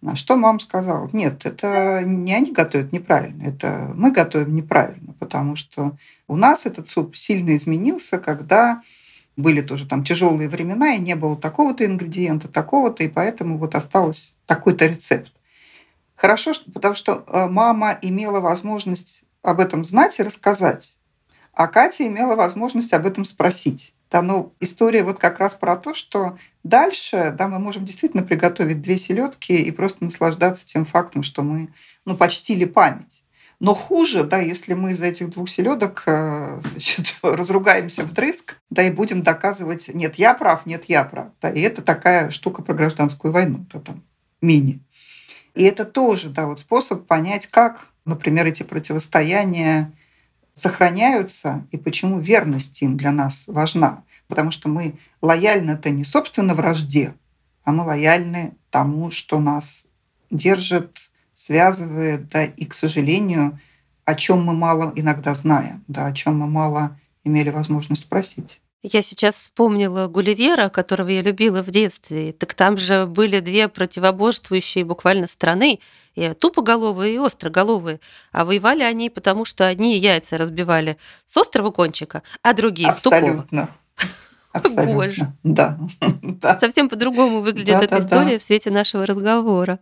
На 0.00 0.16
что 0.16 0.38
мама 0.38 0.58
сказала, 0.58 1.06
нет, 1.12 1.44
это 1.44 2.02
не 2.06 2.32
они 2.32 2.50
готовят 2.50 2.92
неправильно, 2.92 3.42
это 3.42 3.92
мы 3.94 4.10
готовим 4.10 4.56
неправильно, 4.56 5.12
потому 5.18 5.54
что 5.54 5.98
у 6.28 6.36
нас 6.36 6.64
этот 6.64 6.88
суп 6.88 7.14
сильно 7.14 7.54
изменился, 7.54 8.18
когда 8.18 8.80
были 9.36 9.60
тоже 9.60 9.86
там 9.86 10.04
тяжелые 10.04 10.48
времена, 10.48 10.94
и 10.94 11.00
не 11.00 11.16
было 11.16 11.36
такого-то 11.36 11.84
ингредиента, 11.84 12.48
такого-то, 12.48 13.04
и 13.04 13.08
поэтому 13.08 13.58
вот 13.58 13.74
осталось 13.74 14.38
такой-то 14.46 14.86
рецепт. 14.86 15.32
Хорошо, 16.14 16.52
потому 16.74 16.94
что 16.94 17.24
э, 17.26 17.46
мама 17.48 17.98
имела 18.02 18.40
возможность 18.40 19.24
об 19.42 19.60
этом 19.60 19.84
знать 19.84 20.18
и 20.18 20.22
рассказать, 20.22 20.98
а 21.54 21.66
Катя 21.66 22.06
имела 22.06 22.36
возможность 22.36 22.92
об 22.92 23.06
этом 23.06 23.24
спросить. 23.24 23.94
Да, 24.10 24.22
но 24.22 24.52
история 24.58 25.04
вот 25.04 25.20
как 25.20 25.38
раз 25.38 25.54
про 25.54 25.76
то, 25.76 25.94
что 25.94 26.36
дальше 26.64 27.32
да, 27.38 27.46
мы 27.46 27.60
можем 27.60 27.84
действительно 27.84 28.24
приготовить 28.24 28.82
две 28.82 28.96
селедки 28.96 29.54
и 29.54 29.70
просто 29.70 30.02
наслаждаться 30.02 30.66
тем 30.66 30.84
фактом, 30.84 31.22
что 31.22 31.42
мы 31.42 31.72
ну, 32.04 32.16
почтили 32.16 32.64
память. 32.64 33.22
Но 33.60 33.74
хуже, 33.74 34.24
да, 34.24 34.38
если 34.38 34.72
мы 34.72 34.92
из 34.92 35.02
этих 35.02 35.30
двух 35.30 35.50
селедок 35.50 36.04
э, 36.06 36.60
значит, 36.72 37.18
разругаемся 37.22 38.04
вдрызг, 38.04 38.56
да, 38.70 38.82
и 38.82 38.90
будем 38.90 39.22
доказывать, 39.22 39.90
нет, 39.92 40.16
я 40.16 40.34
прав, 40.34 40.64
нет, 40.64 40.84
я 40.88 41.04
прав. 41.04 41.28
Да, 41.42 41.50
и 41.50 41.60
это 41.60 41.82
такая 41.82 42.30
штука 42.30 42.62
про 42.62 42.74
гражданскую 42.74 43.32
войну, 43.32 43.66
да, 43.70 43.80
там, 43.80 44.02
мини. 44.40 44.80
И 45.54 45.62
это 45.64 45.84
тоже, 45.84 46.30
да, 46.30 46.46
вот 46.46 46.58
способ 46.58 47.06
понять, 47.06 47.46
как, 47.46 47.88
например, 48.06 48.46
эти 48.46 48.62
противостояния 48.62 49.92
сохраняются 50.54 51.66
и 51.70 51.76
почему 51.76 52.18
верность 52.18 52.80
им 52.80 52.96
для 52.96 53.12
нас 53.12 53.44
важна. 53.46 54.04
Потому 54.26 54.52
что 54.52 54.68
мы 54.68 54.94
лояльны-то 55.20 55.90
не 55.90 56.04
собственно 56.04 56.54
вражде, 56.54 57.14
а 57.64 57.72
мы 57.72 57.84
лояльны 57.84 58.54
тому, 58.70 59.10
что 59.10 59.38
нас 59.38 59.86
держит 60.30 61.09
связывает, 61.40 62.28
да, 62.28 62.44
и, 62.44 62.66
к 62.66 62.74
сожалению, 62.74 63.58
о 64.04 64.14
чем 64.14 64.44
мы 64.44 64.52
мало 64.52 64.92
иногда 64.94 65.34
знаем, 65.34 65.82
да, 65.88 66.06
о 66.06 66.12
чем 66.12 66.38
мы 66.38 66.46
мало 66.46 66.98
имели 67.24 67.48
возможность 67.48 68.02
спросить. 68.02 68.60
Я 68.82 69.02
сейчас 69.02 69.36
вспомнила 69.36 70.06
Гулливера, 70.06 70.68
которого 70.70 71.08
я 71.08 71.22
любила 71.22 71.62
в 71.62 71.70
детстве. 71.70 72.32
Так 72.32 72.54
там 72.54 72.78
же 72.78 73.06
были 73.06 73.40
две 73.40 73.68
противоборствующие 73.68 74.84
буквально 74.84 75.26
страны, 75.26 75.80
и 76.14 76.32
тупоголовые, 76.32 77.14
и 77.14 77.18
остроголовые. 77.18 78.00
А 78.32 78.44
воевали 78.44 78.82
они 78.82 79.10
потому, 79.10 79.44
что 79.44 79.66
одни 79.66 79.98
яйца 79.98 80.38
разбивали 80.38 80.96
с 81.26 81.36
острого 81.36 81.70
кончика, 81.70 82.22
а 82.42 82.52
другие 82.52 82.88
Абсолютно. 82.88 83.28
с 83.28 83.44
тупого. 83.44 83.68
Абсолютно. 84.52 84.94
Боже. 84.94 85.32
Да. 85.42 85.78
да. 86.22 86.58
Совсем 86.58 86.88
по-другому 86.88 87.40
выглядит 87.42 87.74
Да, 87.74 87.82
эта 87.84 87.96
да, 87.96 88.00
история 88.00 88.32
да. 88.32 88.38
в 88.38 88.42
свете 88.42 88.70
нашего 88.70 89.06
разговора. 89.06 89.78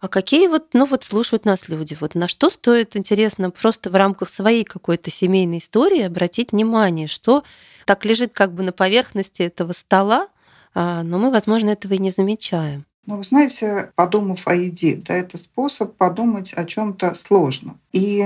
А 0.00 0.06
какие 0.06 0.46
вот, 0.46 0.68
ну 0.74 0.86
вот 0.86 1.02
слушают 1.02 1.44
нас 1.44 1.68
люди? 1.68 1.96
Вот 2.00 2.14
на 2.14 2.28
что 2.28 2.50
стоит, 2.50 2.96
интересно, 2.96 3.50
просто 3.50 3.90
в 3.90 3.96
рамках 3.96 4.28
своей 4.28 4.62
какой-то 4.62 5.10
семейной 5.10 5.58
истории 5.58 6.02
обратить 6.02 6.52
внимание, 6.52 7.08
что 7.08 7.42
так 7.84 8.04
лежит 8.04 8.32
как 8.32 8.52
бы 8.52 8.62
на 8.62 8.72
поверхности 8.72 9.42
этого 9.42 9.72
стола, 9.72 10.28
а, 10.72 11.02
но 11.02 11.18
мы, 11.18 11.32
возможно, 11.32 11.70
этого 11.70 11.94
и 11.94 11.98
не 11.98 12.12
замечаем. 12.12 12.84
Ну, 13.06 13.16
вы 13.16 13.24
знаете, 13.24 13.90
подумав 13.96 14.46
о 14.46 14.54
еде, 14.54 14.96
да, 14.96 15.14
это 15.14 15.36
способ 15.36 15.96
подумать 15.96 16.52
о 16.52 16.64
чем-то 16.64 17.14
сложном. 17.14 17.80
И, 17.92 18.24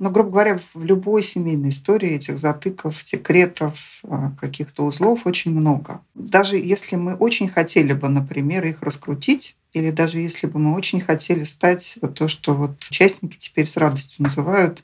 ну, 0.00 0.10
грубо 0.10 0.30
говоря, 0.30 0.58
в 0.74 0.82
любой 0.82 1.22
семейной 1.22 1.68
истории 1.68 2.12
этих 2.12 2.38
затыков, 2.40 3.00
секретов, 3.04 4.00
а, 4.02 4.32
каких-то 4.40 4.84
узлов 4.84 5.26
очень 5.26 5.52
много. 5.52 6.00
Даже 6.14 6.56
если 6.56 6.96
мы 6.96 7.14
очень 7.14 7.48
хотели 7.48 7.92
бы, 7.92 8.08
например, 8.08 8.64
их 8.64 8.82
раскрутить, 8.82 9.56
или 9.76 9.90
даже 9.90 10.18
если 10.18 10.46
бы 10.46 10.58
мы 10.58 10.74
очень 10.74 11.02
хотели 11.02 11.44
стать 11.44 11.98
то, 12.14 12.28
что 12.28 12.54
вот 12.54 12.82
участники 12.88 13.36
теперь 13.36 13.66
с 13.66 13.76
радостью 13.76 14.22
называют 14.22 14.82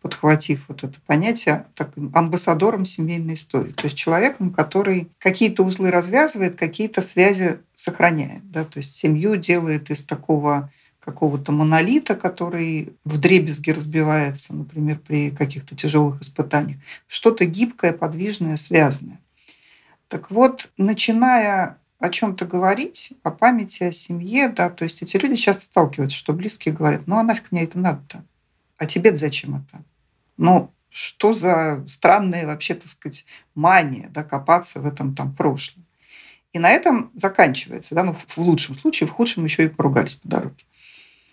подхватив 0.00 0.64
вот 0.66 0.82
это 0.82 0.94
понятие, 1.06 1.66
таким 1.76 2.10
амбассадором 2.12 2.84
семейной 2.84 3.34
истории. 3.34 3.70
То 3.70 3.84
есть 3.84 3.96
человеком, 3.96 4.50
который 4.50 5.08
какие-то 5.18 5.62
узлы 5.62 5.92
развязывает, 5.92 6.56
какие-то 6.56 7.00
связи 7.02 7.60
сохраняет. 7.76 8.50
Да? 8.50 8.64
То 8.64 8.78
есть 8.78 8.96
семью 8.96 9.36
делает 9.36 9.90
из 9.92 10.04
такого 10.04 10.72
какого-то 10.98 11.52
монолита, 11.52 12.16
который 12.16 12.94
в 13.04 13.18
дребезги 13.18 13.70
разбивается, 13.70 14.56
например, 14.56 14.98
при 14.98 15.30
каких-то 15.30 15.76
тяжелых 15.76 16.20
испытаниях, 16.20 16.78
что-то 17.06 17.44
гибкое, 17.44 17.92
подвижное, 17.92 18.56
связанное. 18.56 19.20
Так 20.08 20.30
вот, 20.30 20.70
начиная 20.76 21.78
о 22.02 22.10
чем-то 22.10 22.46
говорить, 22.46 23.12
о 23.22 23.30
памяти, 23.30 23.84
о 23.84 23.92
семье, 23.92 24.48
да, 24.48 24.70
то 24.70 24.82
есть 24.82 25.02
эти 25.02 25.16
люди 25.16 25.36
часто 25.36 25.62
сталкиваются, 25.62 26.16
что 26.16 26.32
близкие 26.32 26.74
говорят, 26.74 27.06
ну 27.06 27.16
а 27.16 27.22
нафиг 27.22 27.52
мне 27.52 27.62
это 27.62 27.78
надо-то? 27.78 28.24
А 28.76 28.86
тебе 28.86 29.16
зачем 29.16 29.54
это? 29.54 29.84
Ну, 30.36 30.72
что 30.90 31.32
за 31.32 31.84
странная 31.88 32.44
вообще, 32.44 32.74
так 32.74 32.88
сказать, 32.88 33.24
мания, 33.54 34.08
да, 34.10 34.24
копаться 34.24 34.80
в 34.80 34.86
этом 34.86 35.14
там 35.14 35.32
прошлом. 35.32 35.84
И 36.52 36.58
на 36.58 36.70
этом 36.70 37.12
заканчивается, 37.14 37.94
да, 37.94 38.02
ну, 38.02 38.16
в 38.26 38.38
лучшем 38.38 38.76
случае, 38.76 39.06
в 39.06 39.12
худшем 39.12 39.44
еще 39.44 39.66
и 39.66 39.68
поругались 39.68 40.16
по 40.16 40.28
дороге. 40.28 40.64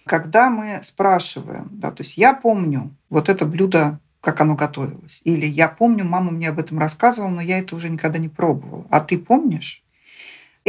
Когда 0.06 0.52
мы 0.52 0.82
спрашиваем, 0.84 1.68
да, 1.72 1.90
то 1.90 2.04
есть 2.04 2.16
я 2.16 2.36
помню 2.36 2.96
вот 3.10 3.28
это 3.28 3.46
блюдо, 3.46 4.00
как 4.22 4.40
оно 4.40 4.54
готовилось, 4.54 5.22
или 5.24 5.48
я 5.48 5.68
помню, 5.68 6.06
мама 6.06 6.30
мне 6.30 6.50
об 6.50 6.60
этом 6.60 6.78
рассказывала, 6.78 7.32
но 7.32 7.42
я 7.42 7.58
это 7.58 7.76
уже 7.76 7.90
никогда 7.90 8.20
не 8.20 8.30
пробовала. 8.30 8.86
А 8.92 9.00
ты 9.00 9.18
помнишь? 9.18 9.84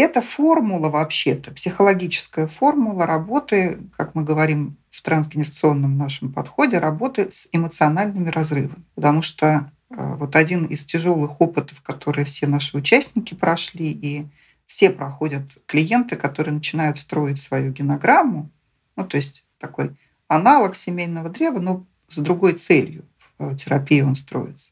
Это 0.00 0.22
формула 0.22 0.88
вообще-то, 0.88 1.52
психологическая 1.52 2.46
формула 2.46 3.04
работы, 3.04 3.80
как 3.98 4.14
мы 4.14 4.24
говорим 4.24 4.78
в 4.88 5.02
трансгенерационном 5.02 5.98
нашем 5.98 6.32
подходе, 6.32 6.78
работы 6.78 7.30
с 7.30 7.50
эмоциональными 7.52 8.30
разрывами. 8.30 8.82
Потому 8.94 9.20
что 9.20 9.70
э, 9.90 10.14
вот 10.14 10.36
один 10.36 10.64
из 10.64 10.86
тяжелых 10.86 11.42
опытов, 11.42 11.82
которые 11.82 12.24
все 12.24 12.46
наши 12.46 12.78
участники 12.78 13.34
прошли, 13.34 13.90
и 13.92 14.26
все 14.66 14.88
проходят 14.88 15.58
клиенты, 15.66 16.16
которые 16.16 16.54
начинают 16.54 16.98
строить 16.98 17.38
свою 17.38 17.70
генограмму, 17.70 18.48
ну, 18.96 19.04
то 19.04 19.18
есть 19.18 19.44
такой 19.58 19.90
аналог 20.28 20.76
семейного 20.76 21.28
древа, 21.28 21.58
но 21.58 21.84
с 22.08 22.16
другой 22.16 22.54
целью 22.54 23.04
в 23.38 23.54
терапии 23.54 24.00
он 24.00 24.14
строится, 24.14 24.70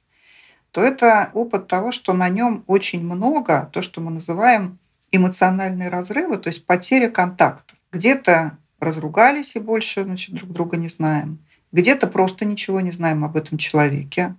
то 0.70 0.82
это 0.82 1.30
опыт 1.34 1.66
того, 1.66 1.92
что 1.92 2.14
на 2.14 2.30
нем 2.30 2.64
очень 2.66 3.04
много, 3.04 3.68
то, 3.74 3.82
что 3.82 4.00
мы 4.00 4.10
называем 4.10 4.78
эмоциональные 5.11 5.88
разрывы, 5.88 6.38
то 6.38 6.49
есть 6.49 6.66
потеря 6.66 7.09
контактов. 7.09 7.77
Где-то 7.92 8.59
разругались 8.81 9.57
и 9.57 9.61
больше 9.61 10.05
значит, 10.05 10.35
друг 10.35 10.51
друга 10.53 10.77
не 10.77 10.88
знаем. 10.88 11.38
Где-то 11.73 12.07
просто 12.07 12.44
ничего 12.44 12.81
не 12.81 12.92
знаем 12.92 13.25
об 13.25 13.37
этом 13.37 13.59
человеке. 13.59 14.35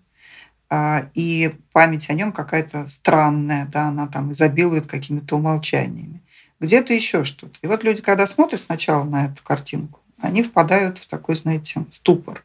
а, 0.70 1.10
И 1.14 1.56
память 1.72 2.10
о 2.10 2.14
нем 2.14 2.32
какая-то 2.32 2.88
странная, 2.88 3.68
да, 3.68 3.88
она 3.88 4.08
там 4.08 4.32
изобилует 4.32 4.88
какими-то 4.88 5.38
умолчаниями. 5.38 6.22
Где-то 6.60 6.94
еще 6.94 7.24
что-то. 7.24 7.58
И 7.62 7.68
вот 7.68 7.84
люди, 7.84 8.02
когда 8.02 8.28
смотрят 8.28 8.60
сначала 8.60 9.04
на 9.04 9.26
эту 9.26 9.44
картинку, 9.44 10.02
они 10.22 10.44
впадают 10.44 10.98
в 10.98 11.08
такой, 11.08 11.36
знаете, 11.36 11.86
ступор. 11.92 12.44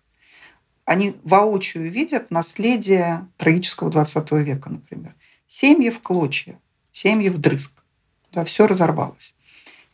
Они 0.84 1.16
воочию 1.24 1.90
видят 1.90 2.30
наследие 2.30 3.26
трагического 3.36 3.90
20 3.90 4.32
века, 4.32 4.70
например. 4.70 5.14
Семьи 5.46 5.90
в 5.90 6.00
клочья, 6.00 6.58
семьи 6.92 7.28
вдрызг. 7.28 7.83
Да, 8.34 8.44
все 8.44 8.66
разорвалось. 8.66 9.34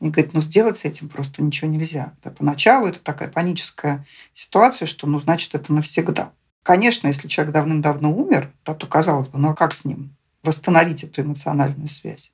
Они 0.00 0.11
говорят, 0.11 0.33
ну 0.33 0.40
сделать 0.40 0.79
с 0.79 0.87
этим 0.87 1.11
просто 1.11 1.42
ничего 1.42 1.70
нельзя. 1.70 2.14
Да, 2.24 2.31
поначалу 2.31 2.88
это 2.88 3.00
такая 3.00 3.29
паническая 3.29 4.07
ситуация, 4.33 4.87
что 4.87 5.07
ну 5.07 5.20
значит 5.20 5.55
это 5.55 5.72
навсегда. 5.74 6.33
Конечно, 6.62 7.09
если 7.09 7.29
человек 7.29 7.53
давным-давно 7.53 8.11
умер, 8.11 8.50
да, 8.64 8.74
то 8.74 8.87
казалось 8.87 9.29
бы, 9.29 9.38
ну 9.38 9.50
а 9.50 9.55
как 9.55 9.74
с 9.74 9.85
ним 9.85 10.16
восстановить 10.42 11.05
эту 11.05 11.20
эмоциональную 11.22 11.88
связь? 11.90 12.33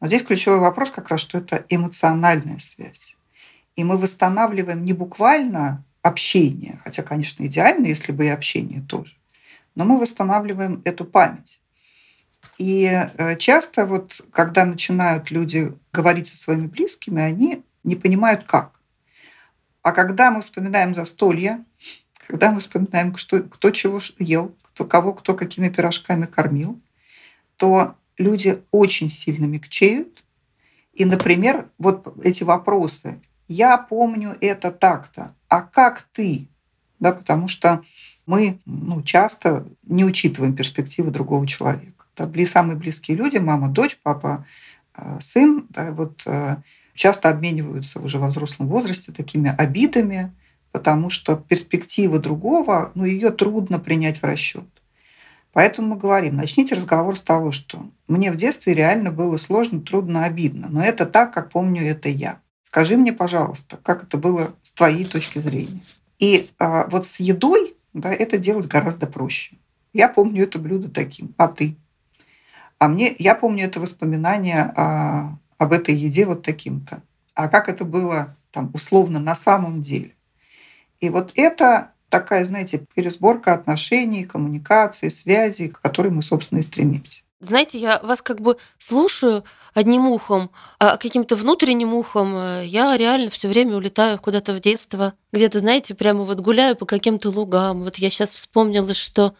Но 0.00 0.06
здесь 0.06 0.22
ключевой 0.22 0.60
вопрос 0.60 0.92
как 0.92 1.08
раз, 1.08 1.20
что 1.20 1.38
это 1.38 1.64
эмоциональная 1.68 2.58
связь. 2.60 3.16
И 3.74 3.82
мы 3.82 3.96
восстанавливаем 3.96 4.84
не 4.84 4.92
буквально 4.92 5.84
общение, 6.02 6.80
хотя, 6.84 7.02
конечно, 7.02 7.44
идеально, 7.44 7.86
если 7.86 8.12
бы 8.12 8.26
и 8.26 8.28
общение 8.28 8.80
тоже, 8.82 9.14
но 9.74 9.84
мы 9.84 9.98
восстанавливаем 9.98 10.82
эту 10.84 11.04
память. 11.04 11.60
И 12.58 12.84
э, 12.86 13.36
часто 13.36 13.86
вот, 13.86 14.20
когда 14.32 14.64
начинают 14.64 15.30
люди 15.30 15.72
говорить 15.92 16.26
со 16.26 16.36
своими 16.36 16.66
близкими, 16.66 17.22
они 17.22 17.62
не 17.84 17.96
понимают, 17.96 18.44
как. 18.44 18.72
А 19.82 19.92
когда 19.92 20.30
мы 20.30 20.40
вспоминаем 20.40 20.94
застолье, 20.94 21.64
когда 22.26 22.50
мы 22.50 22.60
вспоминаем, 22.60 23.16
что, 23.16 23.40
кто 23.40 23.70
чего 23.70 24.00
ел, 24.18 24.54
кто 24.62 24.84
кого, 24.84 25.14
кто 25.14 25.34
какими 25.34 25.68
пирожками 25.68 26.26
кормил, 26.26 26.80
то 27.56 27.94
люди 28.18 28.62
очень 28.70 29.08
сильно 29.08 29.46
мягчеют. 29.46 30.22
И, 30.92 31.04
например, 31.04 31.68
вот 31.78 32.16
эти 32.24 32.44
вопросы. 32.44 33.20
Я 33.46 33.78
помню 33.78 34.36
это 34.40 34.70
так-то. 34.70 35.34
А 35.48 35.62
как 35.62 36.02
ты? 36.12 36.48
Да, 37.00 37.12
потому 37.12 37.48
что 37.48 37.82
мы 38.26 38.58
ну, 38.66 39.02
часто 39.02 39.66
не 39.84 40.04
учитываем 40.04 40.54
перспективы 40.54 41.10
другого 41.10 41.46
человека. 41.46 41.97
Да, 42.26 42.46
самые 42.46 42.76
близкие 42.76 43.16
люди, 43.16 43.38
мама, 43.38 43.68
дочь, 43.68 43.98
папа, 44.02 44.46
э, 44.96 45.18
сын, 45.20 45.66
да, 45.70 45.92
вот, 45.92 46.22
э, 46.26 46.56
часто 46.94 47.28
обмениваются 47.28 48.00
уже 48.00 48.18
во 48.18 48.28
взрослом 48.28 48.68
возрасте 48.68 49.12
такими 49.12 49.54
обидами, 49.56 50.32
потому 50.72 51.10
что 51.10 51.36
перспектива 51.36 52.18
другого, 52.18 52.92
ну, 52.94 53.04
ее 53.04 53.30
трудно 53.30 53.78
принять 53.78 54.20
в 54.20 54.24
расчет. 54.24 54.64
Поэтому 55.52 55.88
мы 55.88 55.96
говорим, 55.96 56.36
начните 56.36 56.74
разговор 56.74 57.16
с 57.16 57.20
того, 57.20 57.52
что 57.52 57.90
мне 58.06 58.30
в 58.30 58.36
детстве 58.36 58.74
реально 58.74 59.10
было 59.10 59.36
сложно, 59.38 59.80
трудно, 59.80 60.24
обидно, 60.24 60.68
но 60.70 60.84
это 60.84 61.06
так, 61.06 61.32
как 61.32 61.50
помню 61.50 61.82
это 61.82 62.08
я. 62.08 62.40
Скажи 62.62 62.96
мне, 62.96 63.12
пожалуйста, 63.12 63.78
как 63.82 64.02
это 64.02 64.18
было 64.18 64.54
с 64.62 64.72
твоей 64.72 65.06
точки 65.06 65.38
зрения. 65.38 65.80
И 66.18 66.48
а, 66.58 66.86
вот 66.90 67.06
с 67.06 67.18
едой 67.18 67.76
да, 67.94 68.12
это 68.12 68.38
делать 68.38 68.68
гораздо 68.68 69.06
проще. 69.06 69.56
Я 69.92 70.08
помню 70.08 70.44
это 70.44 70.58
блюдо 70.58 70.90
таким, 70.90 71.34
а 71.38 71.48
ты? 71.48 71.76
А 72.78 72.88
мне, 72.88 73.14
я 73.18 73.34
помню 73.34 73.64
это 73.64 73.80
воспоминание 73.80 74.62
о, 74.62 75.38
об 75.58 75.72
этой 75.72 75.94
еде 75.94 76.26
вот 76.26 76.42
таким-то. 76.42 77.02
А 77.34 77.48
как 77.48 77.68
это 77.68 77.84
было 77.84 78.36
там 78.52 78.70
условно 78.72 79.18
на 79.18 79.34
самом 79.34 79.82
деле? 79.82 80.14
И 81.00 81.10
вот 81.10 81.32
это 81.34 81.92
такая, 82.08 82.44
знаете, 82.44 82.84
пересборка 82.94 83.52
отношений, 83.52 84.24
коммуникации, 84.24 85.08
связей, 85.08 85.68
к 85.68 85.80
которой 85.80 86.10
мы, 86.10 86.22
собственно, 86.22 86.58
и 86.58 86.62
стремимся. 86.62 87.22
Знаете, 87.40 87.78
я 87.78 88.00
вас 88.00 88.20
как 88.20 88.40
бы 88.40 88.56
слушаю 88.78 89.44
одним 89.72 90.08
ухом, 90.08 90.50
а 90.80 90.96
каким-то 90.96 91.36
внутренним 91.36 91.94
ухом 91.94 92.34
э, 92.36 92.64
я 92.66 92.96
реально 92.96 93.30
все 93.30 93.46
время 93.46 93.76
улетаю 93.76 94.18
куда-то 94.18 94.54
в 94.54 94.60
детство. 94.60 95.14
Где-то, 95.32 95.60
знаете, 95.60 95.94
прямо 95.94 96.24
вот 96.24 96.40
гуляю 96.40 96.74
по 96.74 96.84
каким-то 96.84 97.30
лугам. 97.30 97.84
Вот 97.84 97.96
я 97.96 98.10
сейчас 98.10 98.30
вспомнила, 98.30 98.92
что 98.92 99.36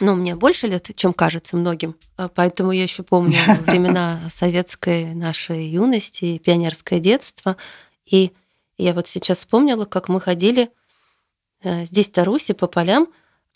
ну, 0.00 0.14
мне 0.14 0.36
больше 0.36 0.66
лет, 0.66 0.90
чем 0.94 1.12
кажется 1.12 1.56
многим. 1.56 1.96
А 2.16 2.28
Поэтому 2.28 2.72
я 2.72 2.82
еще 2.82 3.02
помню 3.02 3.38
времена 3.66 4.20
советской 4.30 5.14
нашей 5.14 5.66
юности, 5.66 6.38
пионерское 6.38 7.00
детство. 7.00 7.56
И 8.06 8.32
я 8.76 8.92
вот 8.94 9.08
сейчас 9.08 9.38
вспомнила, 9.38 9.84
как 9.84 10.08
мы 10.08 10.20
ходили 10.20 10.70
э, 11.62 11.84
здесь, 11.86 12.08
в 12.08 12.12
Тарусе, 12.12 12.54
по 12.54 12.68
полям. 12.68 13.08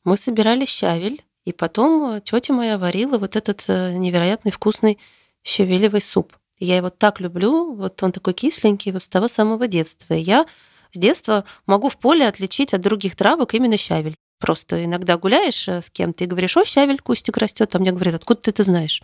Мы 0.04 0.16
собирали 0.16 0.64
щавель, 0.64 1.22
и 1.44 1.52
потом 1.52 2.20
тетя 2.22 2.52
моя 2.52 2.76
варила 2.76 3.18
вот 3.18 3.36
этот 3.36 3.64
э, 3.68 3.92
невероятный 3.94 4.50
вкусный 4.50 4.98
щавелевый 5.44 6.02
суп. 6.02 6.36
Я 6.58 6.76
его 6.76 6.90
так 6.90 7.20
люблю, 7.20 7.74
вот 7.74 8.02
он 8.02 8.12
такой 8.12 8.34
кисленький, 8.34 8.92
вот 8.92 9.02
с 9.02 9.08
того 9.08 9.28
самого 9.28 9.68
детства. 9.68 10.14
И 10.14 10.20
я 10.22 10.46
с 10.92 10.98
детства 10.98 11.44
могу 11.66 11.88
в 11.88 11.98
поле 11.98 12.26
отличить 12.26 12.74
от 12.74 12.80
других 12.80 13.16
травок 13.16 13.54
именно 13.54 13.76
щавель. 13.76 14.16
Просто 14.42 14.84
иногда 14.84 15.16
гуляешь 15.16 15.68
э, 15.68 15.80
с 15.80 15.88
кем-то 15.88 16.24
и 16.24 16.26
говоришь, 16.26 16.56
о, 16.56 16.64
щавель, 16.64 16.98
кустик 16.98 17.36
растет, 17.36 17.72
а 17.76 17.78
мне 17.78 17.92
говорят, 17.92 18.16
откуда 18.16 18.40
ты 18.40 18.50
это 18.50 18.64
знаешь? 18.64 19.00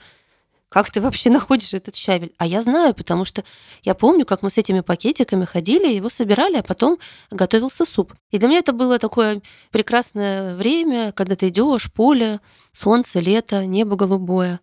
Как 0.69 0.91
ты 0.91 1.01
вообще 1.01 1.31
находишь 1.39 1.75
этот 1.75 1.95
щавель? 1.95 2.33
А 2.39 2.47
я 2.47 2.61
знаю, 2.61 2.93
потому 2.93 3.25
что 3.25 3.45
я 3.85 3.95
помню, 3.95 4.27
как 4.27 4.43
мы 4.43 4.51
с 4.51 4.59
этими 4.59 4.81
пакетиками 4.81 5.45
ходили, 5.45 5.95
его 5.95 6.11
собирали, 6.11 6.57
а 6.57 6.65
потом 6.65 6.99
готовился 7.31 7.85
суп. 7.85 8.15
И 8.33 8.39
для 8.39 8.49
меня 8.49 8.59
это 8.59 8.73
было 8.73 8.99
такое 8.99 9.41
прекрасное 9.71 10.57
время, 10.57 11.13
когда 11.13 11.37
ты 11.37 11.51
идешь, 11.51 11.89
поле, 11.93 12.41
солнце, 12.73 13.21
лето, 13.21 13.65
небо 13.65 13.95
голубое. 13.95 14.59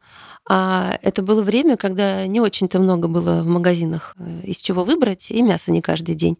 А 0.47 0.99
это 1.01 1.23
было 1.23 1.41
время, 1.41 1.75
когда 1.75 2.27
не 2.27 2.39
очень-то 2.39 2.79
много 2.79 3.07
было 3.07 3.41
в 3.41 3.47
магазинах 3.47 4.15
э, 4.19 4.41
из 4.43 4.59
чего 4.59 4.83
выбрать, 4.83 5.31
и 5.31 5.41
мясо 5.41 5.71
не 5.71 5.81
каждый 5.81 6.13
день. 6.13 6.37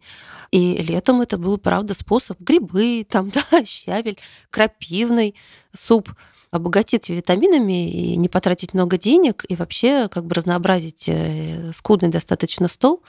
И 0.52 0.76
летом 0.76 1.20
это 1.20 1.38
был, 1.38 1.58
правда, 1.58 1.94
способ 1.94 2.40
грибы, 2.40 3.04
там, 3.08 3.30
да, 3.50 3.64
щавель, 3.64 4.18
крапивный 4.50 5.34
суп 5.72 6.10
обогатить 6.52 7.08
витаминами 7.08 7.90
и 7.90 8.16
не 8.16 8.28
потратить 8.28 8.74
много 8.74 8.96
денег, 8.96 9.44
и 9.48 9.56
вообще 9.56 10.08
как 10.08 10.24
бы 10.24 10.34
разнообразить 10.34 11.08
э, 11.08 11.72
скудный 11.72 12.08
достаточно 12.08 12.68
стол. 12.68 13.02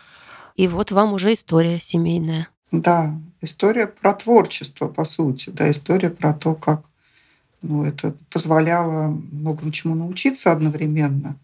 И 0.56 0.68
вот 0.68 0.92
вам 0.92 1.14
уже 1.14 1.34
история 1.34 1.80
семейная. 1.80 2.48
Да, 2.72 3.14
история 3.42 3.86
про 3.86 4.14
творчество, 4.14 4.88
по 4.88 5.06
сути, 5.06 5.52
да, 5.52 5.70
история 5.70 6.10
про 6.10 6.34
то, 6.34 6.56
как 6.56 6.82
ну, 7.62 7.84
это 7.84 8.16
позволяло 8.32 9.08
многому 9.32 9.72
чему 9.72 9.96
научиться 9.96 10.52
одновременно. 10.52 11.38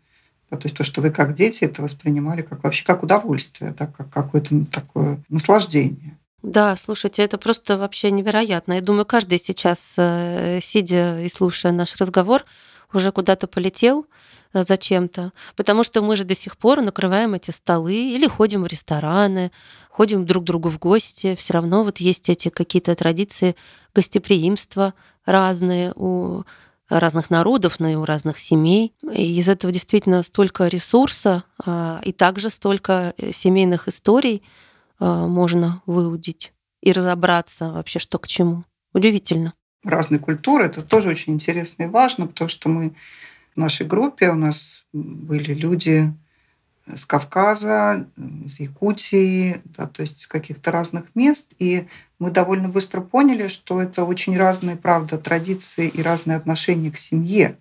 Да, 0.49 0.57
то 0.57 0.65
есть 0.67 0.77
то, 0.77 0.83
что 0.83 1.01
вы 1.01 1.09
как 1.09 1.33
дети 1.33 1.63
это 1.63 1.81
воспринимали 1.81 2.41
как 2.41 2.63
вообще 2.63 2.85
как 2.85 3.03
удовольствие, 3.03 3.73
да, 3.77 3.87
как 3.87 4.09
какое-то 4.09 4.65
такое 4.65 5.23
наслаждение. 5.29 6.17
Да, 6.43 6.75
слушайте, 6.75 7.23
это 7.23 7.37
просто 7.37 7.77
вообще 7.77 8.11
невероятно. 8.11 8.73
Я 8.73 8.81
думаю, 8.81 9.05
каждый 9.05 9.39
сейчас, 9.39 9.95
э, 9.97 10.59
сидя 10.61 11.21
и 11.21 11.29
слушая 11.29 11.71
наш 11.71 11.95
разговор, 11.95 12.43
уже 12.91 13.11
куда-то 13.11 13.47
полетел 13.47 14.05
зачем-то, 14.53 15.33
потому 15.55 15.83
что 15.83 16.01
мы 16.01 16.15
же 16.15 16.23
до 16.23 16.35
сих 16.35 16.57
пор 16.57 16.81
накрываем 16.81 17.33
эти 17.33 17.51
столы 17.51 17.95
или 17.95 18.27
ходим 18.27 18.63
в 18.63 18.67
рестораны, 18.67 19.51
ходим 19.89 20.25
друг 20.25 20.43
к 20.43 20.47
другу 20.47 20.69
в 20.69 20.79
гости, 20.79 21.35
все 21.35 21.53
равно 21.53 21.83
вот 21.83 21.97
есть 21.97 22.29
эти 22.29 22.49
какие-то 22.49 22.95
традиции 22.95 23.55
гостеприимства 23.95 24.93
разные 25.25 25.93
у 25.95 26.43
разных 26.89 27.29
народов, 27.29 27.79
но 27.79 27.87
и 27.89 27.95
у 27.95 28.05
разных 28.05 28.37
семей. 28.37 28.93
И 29.11 29.39
из 29.39 29.47
этого 29.47 29.73
действительно 29.73 30.21
столько 30.23 30.67
ресурса 30.67 31.43
а, 31.65 32.01
и 32.03 32.11
также 32.11 32.49
столько 32.49 33.13
э, 33.17 33.31
семейных 33.31 33.87
историй, 33.87 34.43
а, 34.99 35.27
можно 35.27 35.81
выудить 35.85 36.53
и 36.81 36.91
разобраться 36.91 37.71
вообще, 37.71 37.99
что 37.99 38.19
к 38.19 38.27
чему. 38.27 38.65
Удивительно. 38.93 39.53
Разные 39.83 40.19
культуры. 40.19 40.65
Это 40.65 40.81
тоже 40.81 41.09
очень 41.09 41.33
интересно 41.33 41.83
и 41.83 41.87
важно, 41.87 42.27
потому 42.27 42.49
что 42.49 42.69
мы 42.69 42.95
в 43.55 43.59
нашей 43.59 43.85
группе, 43.85 44.29
у 44.29 44.35
нас 44.35 44.85
были 44.93 45.53
люди 45.53 46.13
с 46.93 47.05
Кавказа, 47.05 48.07
из 48.45 48.59
Якутии, 48.59 49.61
да, 49.63 49.87
то 49.87 50.01
есть 50.01 50.21
с 50.21 50.27
каких-то 50.27 50.71
разных 50.71 51.05
мест. 51.15 51.51
И 51.59 51.87
мы 52.19 52.29
довольно 52.29 52.67
быстро 52.67 53.01
поняли, 53.01 53.47
что 53.47 53.81
это 53.81 54.03
очень 54.03 54.37
разные, 54.37 54.75
правда, 54.75 55.17
традиции 55.17 55.87
и 55.87 56.01
разные 56.01 56.37
отношения 56.37 56.91
к 56.91 56.97
семье. 56.97 57.57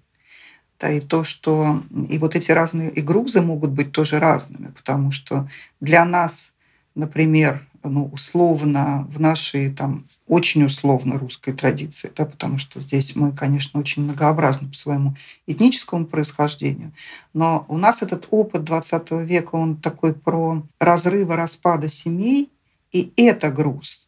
Да, 0.80 0.90
и 0.90 1.00
то, 1.00 1.22
что 1.22 1.82
и 2.08 2.18
вот 2.18 2.34
эти 2.34 2.50
разные 2.50 2.90
и 2.90 3.00
грузы 3.00 3.40
могут 3.40 3.70
быть 3.70 3.92
тоже 3.92 4.18
разными, 4.18 4.72
потому 4.72 5.12
что 5.12 5.48
для 5.80 6.04
нас 6.04 6.52
например, 6.94 7.66
ну, 7.84 8.06
условно, 8.12 9.06
в 9.10 9.20
нашей 9.20 9.70
там 9.70 10.06
очень 10.26 10.64
условно 10.64 11.18
русской 11.18 11.52
традиции, 11.52 12.10
да, 12.16 12.24
потому 12.24 12.58
что 12.58 12.80
здесь 12.80 13.16
мы, 13.16 13.32
конечно, 13.32 13.80
очень 13.80 14.02
многообразны 14.02 14.68
по 14.68 14.74
своему 14.74 15.14
этническому 15.46 16.06
происхождению, 16.06 16.92
но 17.34 17.64
у 17.68 17.76
нас 17.76 18.02
этот 18.02 18.28
опыт 18.30 18.64
20 18.64 19.10
века, 19.26 19.56
он 19.56 19.76
такой 19.76 20.14
про 20.14 20.62
разрывы, 20.78 21.36
распада 21.36 21.88
семей, 21.88 22.50
и 22.92 23.12
это 23.16 23.50
груз. 23.50 24.06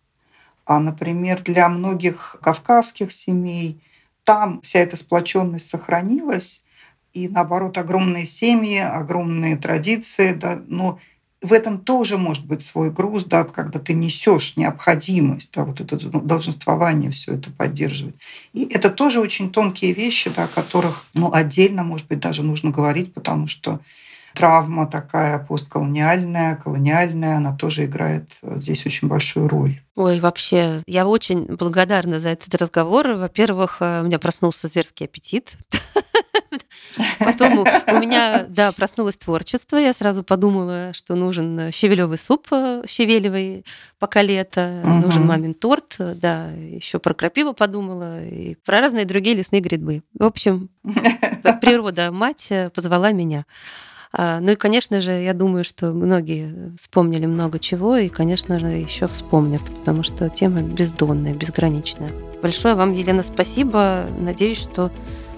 А, 0.66 0.78
например, 0.78 1.42
для 1.42 1.68
многих 1.68 2.36
кавказских 2.42 3.12
семей 3.12 3.80
там 4.24 4.60
вся 4.62 4.80
эта 4.80 4.96
сплоченность 4.96 5.68
сохранилась, 5.68 6.64
и 7.12 7.28
наоборот, 7.28 7.78
огромные 7.78 8.26
семьи, 8.26 8.78
огромные 8.78 9.56
традиции, 9.56 10.32
да, 10.32 10.60
но 10.66 10.98
в 11.44 11.52
этом 11.52 11.78
тоже 11.78 12.16
может 12.16 12.46
быть 12.46 12.62
свой 12.62 12.90
груз, 12.90 13.24
да, 13.24 13.44
когда 13.44 13.78
ты 13.78 13.92
несешь 13.92 14.56
необходимость, 14.56 15.52
да, 15.54 15.64
вот 15.64 15.78
это 15.78 15.98
долженствование 16.20 17.10
все 17.10 17.34
это 17.34 17.50
поддерживать. 17.50 18.14
И 18.54 18.64
это 18.64 18.88
тоже 18.88 19.20
очень 19.20 19.52
тонкие 19.52 19.92
вещи, 19.92 20.30
да, 20.34 20.44
о 20.44 20.48
которых 20.48 21.04
ну, 21.12 21.30
отдельно, 21.34 21.84
может 21.84 22.08
быть, 22.08 22.20
даже 22.20 22.42
нужно 22.42 22.70
говорить, 22.70 23.12
потому 23.12 23.46
что 23.46 23.80
травма 24.34 24.86
такая 24.86 25.38
постколониальная, 25.38 26.56
колониальная, 26.56 27.36
она 27.36 27.56
тоже 27.56 27.84
играет 27.84 28.30
э, 28.42 28.58
здесь 28.58 28.84
очень 28.84 29.08
большую 29.08 29.48
роль. 29.48 29.80
Ой, 29.94 30.18
вообще, 30.20 30.82
я 30.86 31.06
очень 31.06 31.44
благодарна 31.44 32.18
за 32.18 32.30
этот 32.30 32.54
разговор. 32.54 33.12
Во-первых, 33.12 33.78
э, 33.80 34.02
у 34.02 34.06
меня 34.06 34.18
проснулся 34.18 34.66
зверский 34.66 35.06
аппетит. 35.06 35.56
Потом 37.18 37.60
у 37.60 37.98
меня, 37.98 38.44
да, 38.48 38.72
проснулось 38.72 39.16
творчество. 39.16 39.76
Я 39.76 39.92
сразу 39.92 40.22
подумала, 40.22 40.92
что 40.92 41.14
нужен 41.14 41.70
щавелевый 41.72 42.18
суп 42.18 42.48
э, 42.50 42.82
щавелевый, 42.88 43.64
пока 43.98 44.22
лето, 44.22 44.80
угу. 44.82 45.06
нужен 45.06 45.26
мамин 45.26 45.54
торт, 45.54 45.96
да, 45.98 46.50
еще 46.50 46.98
про 46.98 47.14
крапиву 47.14 47.54
подумала 47.54 48.24
и 48.24 48.56
про 48.56 48.80
разные 48.80 49.04
другие 49.04 49.36
лесные 49.36 49.60
грибы. 49.60 50.02
В 50.18 50.24
общем, 50.24 50.70
природа 51.60 52.10
мать 52.10 52.52
позвала 52.74 53.12
меня. 53.12 53.44
А, 54.16 54.38
ну 54.38 54.52
и, 54.52 54.54
конечно 54.54 55.00
же, 55.00 55.10
я 55.10 55.34
думаю, 55.34 55.64
что 55.64 55.92
многие 55.92 56.72
вспомнили 56.76 57.26
много 57.26 57.58
чего, 57.58 57.96
и, 57.96 58.08
конечно 58.08 58.60
же, 58.60 58.68
еще 58.68 59.08
вспомнят, 59.08 59.60
потому 59.62 60.04
что 60.04 60.30
тема 60.30 60.62
бездонная, 60.62 61.34
безграничная. 61.34 62.10
Большое 62.40 62.76
вам, 62.76 62.92
Елена, 62.92 63.24
спасибо. 63.24 64.04
Надеюсь, 64.16 64.58
что 64.58 64.92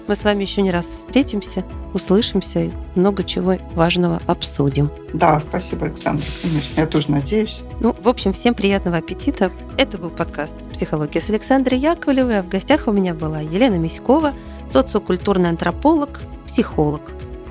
мы 0.05 0.15
с 0.15 0.23
вами 0.23 0.43
еще 0.43 0.61
не 0.61 0.69
раз 0.69 0.95
встретимся, 0.95 1.65
услышимся 1.95 2.65
и 2.65 2.71
много 2.93 3.23
чего 3.23 3.55
важного 3.73 4.21
обсудим. 4.27 4.91
Да, 5.11 5.39
спасибо, 5.39 5.87
Александр. 5.87 6.23
Конечно, 6.43 6.79
я 6.79 6.85
тоже 6.85 7.09
надеюсь. 7.09 7.61
Ну, 7.81 7.95
в 7.99 8.07
общем, 8.07 8.31
всем 8.31 8.53
приятного 8.53 8.97
аппетита. 8.97 9.51
Это 9.79 9.97
был 9.97 10.11
подкаст 10.11 10.55
«Психология» 10.71 11.19
с 11.19 11.31
Александрой 11.31 11.79
Яковлевой, 11.79 12.39
а 12.39 12.43
в 12.43 12.47
гостях 12.47 12.87
у 12.87 12.91
меня 12.91 13.15
была 13.15 13.39
Елена 13.39 13.75
Миськова, 13.75 14.33
социокультурный 14.69 15.49
антрополог, 15.49 16.19
психолог. 16.45 17.01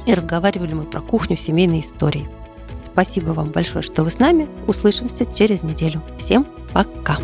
И 0.06 0.14
разговаривали 0.14 0.72
мы 0.72 0.84
про 0.84 1.00
кухню 1.00 1.36
семейной 1.36 1.80
истории. 1.80 2.28
Спасибо 2.78 3.30
вам 3.30 3.50
большое, 3.50 3.82
что 3.82 4.04
вы 4.04 4.10
с 4.10 4.18
нами. 4.18 4.48
Услышимся 4.66 5.26
через 5.26 5.62
неделю. 5.62 6.02
Всем 6.18 6.46
пока! 6.72 7.18